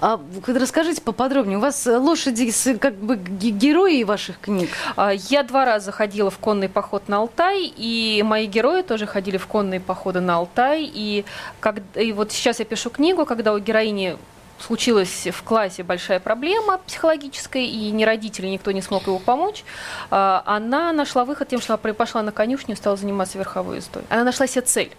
А 0.00 0.20
расскажите 0.46 1.00
поподробнее. 1.00 1.58
У 1.58 1.60
вас 1.60 1.86
э, 1.86 1.96
лошади 1.98 2.52
как 2.78 2.94
бы 2.94 3.16
ге- 3.16 3.50
герои 3.50 4.02
ваших 4.04 4.38
книг? 4.40 4.70
А, 4.96 5.10
Я 5.12 5.42
два 5.42 5.64
раза 5.64 5.92
ходила 5.92 6.30
в 6.30 6.38
конный 6.38 6.68
поход 6.68 7.08
на 7.08 7.18
Алтай, 7.18 7.72
и 7.76 8.22
мои 8.24 8.46
герои 8.46 8.82
тоже 8.82 9.06
ходили 9.06 9.36
в 9.36 9.46
конные 9.46 9.80
походы 9.80 10.20
на 10.20 10.36
Алтай. 10.36 10.90
И, 10.94 11.24
как, 11.60 11.76
и 11.94 12.12
вот 12.12 12.32
сейчас 12.32 12.60
я 12.60 12.64
пишу 12.64 12.90
книгу, 12.90 13.26
когда 13.26 13.52
у 13.52 13.58
героини 13.58 14.16
случилась 14.58 15.26
в 15.26 15.42
классе 15.42 15.82
большая 15.82 16.20
проблема 16.20 16.78
психологическая, 16.78 17.62
и 17.62 17.90
ни 17.90 18.04
родители, 18.04 18.46
никто 18.46 18.70
не 18.72 18.82
смог 18.82 19.06
ему 19.06 19.18
помочь, 19.18 19.64
а, 20.10 20.42
она 20.46 20.92
нашла 20.92 21.24
выход 21.24 21.48
тем, 21.48 21.60
что 21.60 21.74
она 21.74 21.94
пошла 21.94 22.22
на 22.22 22.32
конюшню 22.32 22.74
и 22.74 22.76
стала 22.76 22.96
заниматься 22.96 23.38
верховой 23.38 23.76
ездой. 23.76 24.02
Она 24.08 24.24
нашла 24.24 24.46
себе 24.46 24.62
цель. 24.62 24.92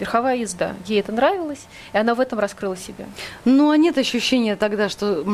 Верховая 0.00 0.36
езда. 0.36 0.74
Ей 0.86 1.00
это 1.00 1.12
нравилось, 1.12 1.66
и 1.92 1.98
она 1.98 2.14
в 2.14 2.20
этом 2.20 2.40
раскрыла 2.40 2.76
себя. 2.76 3.06
Ну, 3.44 3.70
а 3.70 3.76
нет 3.76 3.96
ощущения 3.96 4.56
тогда, 4.56 4.88
что 4.88 5.24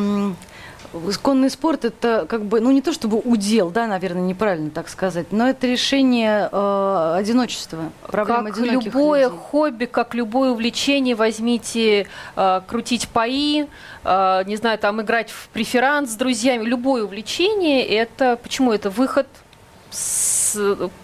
конный 1.23 1.51
спорт 1.51 1.85
это 1.85 2.27
как 2.29 2.45
бы, 2.45 2.61
ну 2.61 2.71
не 2.71 2.83
то 2.83 2.93
чтобы 2.93 3.19
удел, 3.19 3.71
да, 3.71 3.87
наверное, 3.87 4.23
неправильно 4.23 4.71
так 4.71 4.89
сказать, 4.89 5.27
но 5.31 5.49
это 5.49 5.67
решение 5.67 6.49
э, 6.51 7.15
одиночества, 7.17 7.93
проблем 8.07 8.47
как 8.47 8.59
любое 8.59 9.25
людей. 9.25 9.39
хобби, 9.39 9.85
как 9.85 10.15
любое 10.15 10.51
увлечение, 10.51 11.15
возьмите 11.15 12.07
э, 12.37 12.61
крутить 12.67 13.09
паи, 13.09 13.67
э, 14.05 14.43
не 14.47 14.57
знаю, 14.57 14.79
там 14.79 15.01
играть 15.01 15.31
в 15.31 15.49
преферанс 15.49 16.13
с 16.13 16.17
друзьями. 16.17 16.65
Любое 16.65 17.05
увлечение 17.05 17.85
это 17.85 18.39
почему 18.43 18.73
это 18.73 18.91
выход 18.91 19.27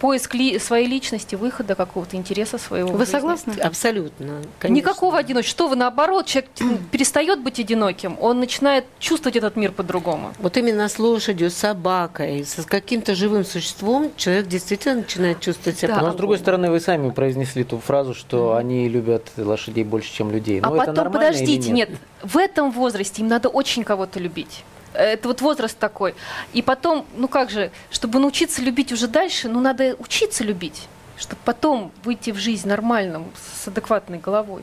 поиск 0.00 0.34
ли- 0.34 0.58
своей 0.58 0.86
личности, 0.86 1.34
выхода 1.34 1.74
какого-то 1.74 2.16
интереса 2.16 2.58
своего. 2.58 2.90
Вы 2.92 2.98
жизни. 3.00 3.12
согласны? 3.12 3.52
Абсолютно. 3.60 4.42
конечно. 4.58 4.76
Никакого 4.80 5.18
одиночества. 5.18 5.56
Что 5.56 5.68
вы 5.68 5.76
наоборот, 5.76 6.26
человек 6.26 6.50
перестает 6.90 7.42
быть 7.42 7.58
одиноким, 7.60 8.16
он 8.20 8.40
начинает 8.40 8.84
чувствовать 8.98 9.36
этот 9.36 9.56
мир 9.56 9.72
по-другому. 9.72 10.32
Вот 10.38 10.56
именно 10.56 10.88
с 10.88 10.98
лошадью, 10.98 11.50
с 11.50 11.54
собакой, 11.54 12.44
с 12.44 12.64
каким-то 12.64 13.14
живым 13.14 13.44
существом 13.44 14.10
человек 14.16 14.46
действительно 14.48 14.96
начинает 14.96 15.40
чувствовать 15.40 15.78
себя 15.78 15.96
Да. 15.96 16.02
Но 16.02 16.12
с 16.12 16.16
другой 16.16 16.38
стороны, 16.38 16.70
вы 16.70 16.80
сами 16.80 17.10
произнесли 17.10 17.64
ту 17.64 17.78
фразу, 17.78 18.14
что 18.14 18.54
они 18.56 18.88
любят 18.88 19.30
лошадей 19.36 19.84
больше, 19.84 20.12
чем 20.12 20.30
людей. 20.30 20.60
А 20.60 20.68
Ну, 20.70 20.76
это 20.76 20.92
потом, 20.92 21.12
подождите, 21.12 21.70
нет? 21.72 21.90
в 22.22 22.36
этом 22.36 22.70
возрасте 22.70 23.22
им 23.22 23.28
надо 23.28 23.48
очень 23.48 23.84
кого-то 23.84 24.18
любить. 24.20 24.64
Это 24.96 25.28
вот 25.28 25.40
возраст 25.40 25.78
такой. 25.78 26.14
И 26.52 26.62
потом, 26.62 27.06
ну 27.16 27.28
как 27.28 27.50
же, 27.50 27.70
чтобы 27.90 28.18
научиться 28.18 28.62
любить 28.62 28.92
уже 28.92 29.08
дальше, 29.08 29.48
ну 29.48 29.60
надо 29.60 29.94
учиться 29.98 30.44
любить, 30.44 30.88
чтобы 31.16 31.40
потом 31.44 31.92
выйти 32.04 32.30
в 32.30 32.36
жизнь 32.36 32.68
нормальным, 32.68 33.26
с 33.36 33.68
адекватной 33.68 34.18
головой. 34.18 34.62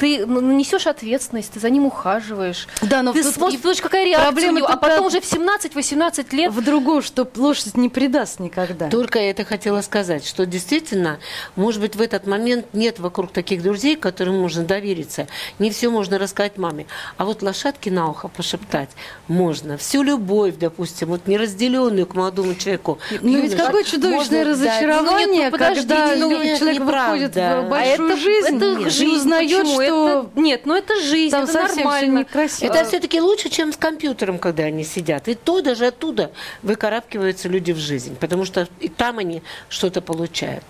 Ты 0.00 0.24
несешь 0.24 0.86
ответственность, 0.86 1.52
ты 1.52 1.60
за 1.60 1.68
ним 1.68 1.84
ухаживаешь. 1.84 2.66
Да, 2.80 3.02
но 3.02 3.12
ты 3.12 3.22
тут 3.22 3.34
смотришь, 3.34 3.82
какая 3.82 4.06
реакция 4.06 4.32
проблема 4.32 4.52
у 4.52 4.56
него, 4.56 4.66
а 4.68 4.76
потом 4.76 5.06
уже 5.06 5.20
в 5.20 5.30
17-18 5.30 6.34
лет... 6.34 6.52
В 6.52 6.64
другом, 6.64 7.02
что 7.02 7.28
лошадь 7.36 7.76
не 7.76 7.90
предаст 7.90 8.40
никогда. 8.40 8.88
Только 8.88 9.18
я 9.18 9.30
это 9.30 9.44
хотела 9.44 9.82
сказать, 9.82 10.26
что 10.26 10.46
действительно, 10.46 11.20
может 11.54 11.82
быть, 11.82 11.96
в 11.96 12.00
этот 12.00 12.26
момент 12.26 12.64
нет 12.72 12.98
вокруг 12.98 13.30
таких 13.30 13.62
друзей, 13.62 13.94
которым 13.94 14.40
можно 14.40 14.64
довериться. 14.64 15.28
Не 15.58 15.70
все 15.70 15.90
можно 15.90 16.18
рассказать 16.18 16.56
маме. 16.56 16.86
А 17.18 17.26
вот 17.26 17.42
лошадки 17.42 17.90
на 17.90 18.08
ухо 18.08 18.28
пошептать 18.28 18.88
можно. 19.28 19.76
Всю 19.76 20.02
любовь, 20.02 20.54
допустим, 20.58 21.08
вот 21.08 21.26
неразделенную 21.26 22.06
к 22.06 22.14
молодому 22.14 22.54
человеку. 22.54 22.98
Ну 23.20 23.38
ведь 23.38 23.54
какое 23.54 23.84
чудовищное 23.84 24.16
можно 24.16 24.44
дать. 24.44 24.46
разочарование, 24.46 25.26
Ну, 25.26 25.32
нет, 25.34 25.52
ну, 25.52 25.58
подождите, 25.58 25.88
когда 25.88 26.16
ну, 26.16 26.30
человек 26.30 26.80
неправда. 26.80 27.10
выходит 27.10 27.36
в 27.36 27.68
большую 27.68 28.16
жизнь 28.16 28.56
это 28.56 29.02
и 29.04 29.06
узнает, 29.06 29.60
почему? 29.60 29.82
что 29.82 29.89
Это- 29.90 30.30
нет, 30.40 30.66
ну 30.66 30.74
это 30.74 31.00
жизнь, 31.00 31.30
там 31.30 31.44
это 31.44 31.52
совсем 31.52 31.84
нормально. 31.84 32.18
некрасиво. 32.20 32.72
Это 32.72 32.84
все-таки 32.84 33.20
лучше, 33.20 33.48
чем 33.48 33.72
с 33.72 33.76
компьютером, 33.76 34.38
когда 34.38 34.64
они 34.64 34.84
сидят. 34.84 35.28
И 35.28 35.34
то 35.34 35.60
даже 35.60 35.86
оттуда 35.86 36.30
выкарабкиваются 36.62 37.48
люди 37.48 37.72
в 37.72 37.78
жизнь, 37.78 38.16
потому 38.16 38.44
что 38.44 38.68
и 38.80 38.88
там 38.88 39.18
они 39.18 39.42
что-то 39.68 40.00
получают. 40.00 40.64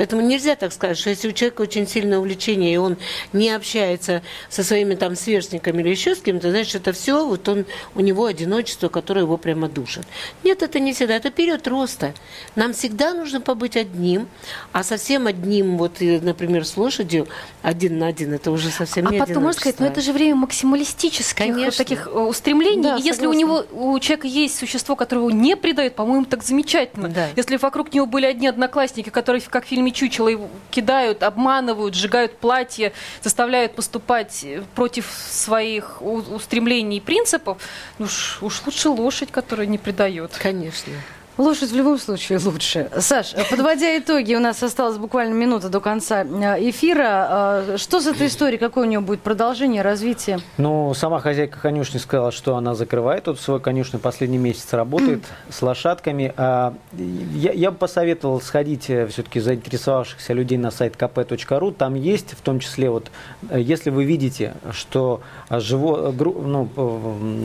Поэтому 0.00 0.22
нельзя 0.22 0.56
так 0.56 0.72
сказать, 0.72 0.96
что 0.96 1.10
если 1.10 1.28
у 1.28 1.32
человека 1.32 1.60
очень 1.60 1.86
сильное 1.86 2.18
увлечение, 2.18 2.72
и 2.72 2.78
он 2.78 2.96
не 3.34 3.50
общается 3.50 4.22
со 4.48 4.64
своими 4.64 4.94
там 4.94 5.14
сверстниками 5.14 5.82
или 5.82 5.90
еще 5.90 6.14
с 6.14 6.20
кем-то, 6.22 6.48
значит, 6.48 6.76
это 6.76 6.94
все, 6.94 7.26
вот 7.26 7.46
он, 7.50 7.66
у 7.94 8.00
него 8.00 8.24
одиночество, 8.24 8.88
которое 8.88 9.20
его 9.20 9.36
прямо 9.36 9.68
душит. 9.68 10.06
Нет, 10.42 10.62
это 10.62 10.80
не 10.80 10.94
всегда, 10.94 11.16
это 11.16 11.30
период 11.30 11.68
роста. 11.68 12.14
Нам 12.56 12.72
всегда 12.72 13.12
нужно 13.12 13.42
побыть 13.42 13.76
одним, 13.76 14.26
а 14.72 14.84
совсем 14.84 15.26
одним, 15.26 15.76
вот, 15.76 16.00
и, 16.00 16.18
например, 16.18 16.64
с 16.64 16.78
лошадью, 16.78 17.28
один 17.60 17.98
на 17.98 18.06
один, 18.06 18.32
это 18.32 18.52
уже 18.52 18.70
совсем 18.70 19.06
А 19.06 19.10
не 19.10 19.18
потом 19.18 19.42
можно 19.42 19.60
сказать, 19.60 19.80
ну 19.80 19.86
это 19.86 20.00
же 20.00 20.14
время 20.14 20.36
максималистических 20.36 21.36
Конечно. 21.36 21.72
таких 21.72 22.06
э, 22.06 22.10
устремлений. 22.10 22.84
Да, 22.84 22.96
и 22.96 23.02
если 23.02 23.26
у 23.26 23.34
него 23.34 23.66
у 23.70 23.98
человека 23.98 24.28
есть 24.28 24.56
существо, 24.56 24.96
которое 24.96 25.26
его 25.26 25.30
не 25.30 25.56
предает, 25.56 25.94
по-моему, 25.94 26.24
так 26.24 26.42
замечательно. 26.42 27.10
Да. 27.10 27.28
Если 27.36 27.58
вокруг 27.58 27.92
него 27.92 28.06
были 28.06 28.24
одни 28.24 28.46
одноклассники, 28.46 29.10
которые, 29.10 29.42
как 29.42 29.66
в 29.66 29.68
фильме 29.68 29.89
Чучело, 29.92 30.28
его 30.28 30.48
кидают, 30.70 31.22
обманывают, 31.22 31.94
сжигают 31.94 32.38
платье, 32.38 32.92
заставляют 33.22 33.74
поступать 33.74 34.44
э, 34.44 34.62
против 34.74 35.06
своих 35.30 36.00
устремлений 36.02 36.98
и 36.98 37.00
принципов, 37.00 37.58
ну 37.98 38.06
уж, 38.06 38.42
уж 38.42 38.62
лучше 38.66 38.88
лошадь, 38.88 39.30
которая 39.30 39.66
не 39.66 39.78
предает. 39.78 40.32
Конечно. 40.40 40.92
Лошадь 41.40 41.70
в 41.70 41.74
любом 41.74 41.98
случае 41.98 42.38
лучше. 42.38 42.90
Саш, 42.98 43.32
подводя 43.48 43.96
итоги, 43.96 44.34
у 44.34 44.40
нас 44.40 44.62
осталось 44.62 44.98
буквально 44.98 45.32
минута 45.32 45.70
до 45.70 45.80
конца 45.80 46.22
э, 46.22 46.68
эфира. 46.68 47.64
Э, 47.66 47.76
Что 47.78 48.00
с 48.02 48.06
этой 48.06 48.26
историей? 48.26 48.58
Какое 48.58 48.84
у 48.84 48.86
нее 48.86 49.00
будет 49.00 49.22
продолжение, 49.22 49.80
развитие? 49.80 50.40
Ну, 50.58 50.92
сама 50.92 51.18
хозяйка 51.20 51.58
конюшни 51.58 51.96
сказала, 51.96 52.30
что 52.30 52.56
она 52.56 52.74
закрывает 52.74 53.24
тут 53.24 53.40
свой 53.40 53.58
конюшню, 53.58 54.00
последний 54.00 54.36
месяц 54.36 54.70
работает 54.74 55.24
с 55.48 55.62
лошадками. 55.62 56.34
А, 56.36 56.74
Я, 56.92 57.52
я 57.52 57.70
бы 57.70 57.78
посоветовал 57.78 58.42
сходить 58.42 58.84
все-таки 58.84 59.40
заинтересовавшихся 59.40 60.34
людей 60.34 60.58
на 60.58 60.70
сайт 60.70 60.94
kp.ru. 60.96 61.72
Там 61.72 61.94
есть, 61.94 62.32
в 62.32 62.42
том 62.42 62.60
числе, 62.60 62.90
вот, 62.90 63.10
э, 63.48 63.58
если 63.58 63.88
вы 63.88 64.04
видите, 64.04 64.52
что 64.72 65.22
живо, 65.48 66.12
ну, 66.12 66.68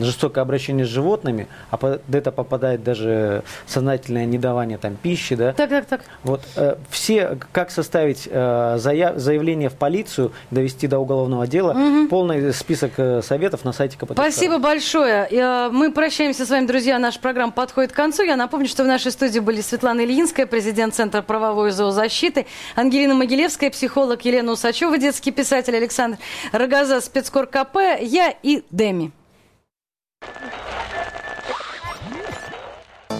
жестокое 0.02 0.42
обращение 0.42 0.84
с 0.84 0.90
животными, 0.90 1.46
а 1.70 1.78
под 1.78 2.02
это 2.14 2.30
попадает 2.30 2.84
даже 2.84 3.42
сознательное 3.86 4.24
недавание 4.26 4.78
там, 4.78 4.96
пищи, 4.96 5.36
да, 5.36 5.52
Так, 5.52 5.70
так, 5.70 5.86
так. 5.86 6.00
вот 6.24 6.40
э, 6.56 6.74
все, 6.90 7.38
как 7.52 7.70
составить 7.70 8.26
э, 8.28 8.30
зая- 8.78 9.16
заявление 9.16 9.68
в 9.68 9.74
полицию, 9.74 10.32
довести 10.50 10.88
до 10.88 10.98
уголовного 10.98 11.46
дела, 11.46 11.76
полный 12.10 12.52
список 12.52 12.92
э, 12.96 13.22
советов 13.22 13.64
на 13.64 13.72
сайте 13.72 13.96
КПТ. 13.96 14.12
Спасибо 14.14 14.58
большое. 14.58 15.28
Э, 15.30 15.68
Мы 15.70 15.92
прощаемся 15.92 16.44
с 16.44 16.50
вами, 16.50 16.66
друзья. 16.66 16.98
Наша 16.98 17.20
программа 17.20 17.52
подходит 17.52 17.92
к 17.92 17.94
концу. 17.94 18.24
Я 18.24 18.34
напомню, 18.34 18.66
что 18.66 18.82
в 18.82 18.86
нашей 18.88 19.12
студии 19.12 19.38
были 19.38 19.60
Светлана 19.60 20.00
Ильинская, 20.04 20.46
президент 20.46 20.92
Центра 20.94 21.22
правовой 21.22 21.70
зоозащиты, 21.70 22.46
Ангелина 22.74 23.14
Могилевская, 23.14 23.70
психолог 23.70 24.24
Елена 24.24 24.50
Усачева, 24.50 24.98
детский 24.98 25.30
писатель 25.30 25.76
Александр 25.76 26.18
Рогоза, 26.50 27.00
спецкор 27.00 27.46
КП, 27.46 27.76
я 28.00 28.34
и 28.42 28.64
Деми. 28.70 29.12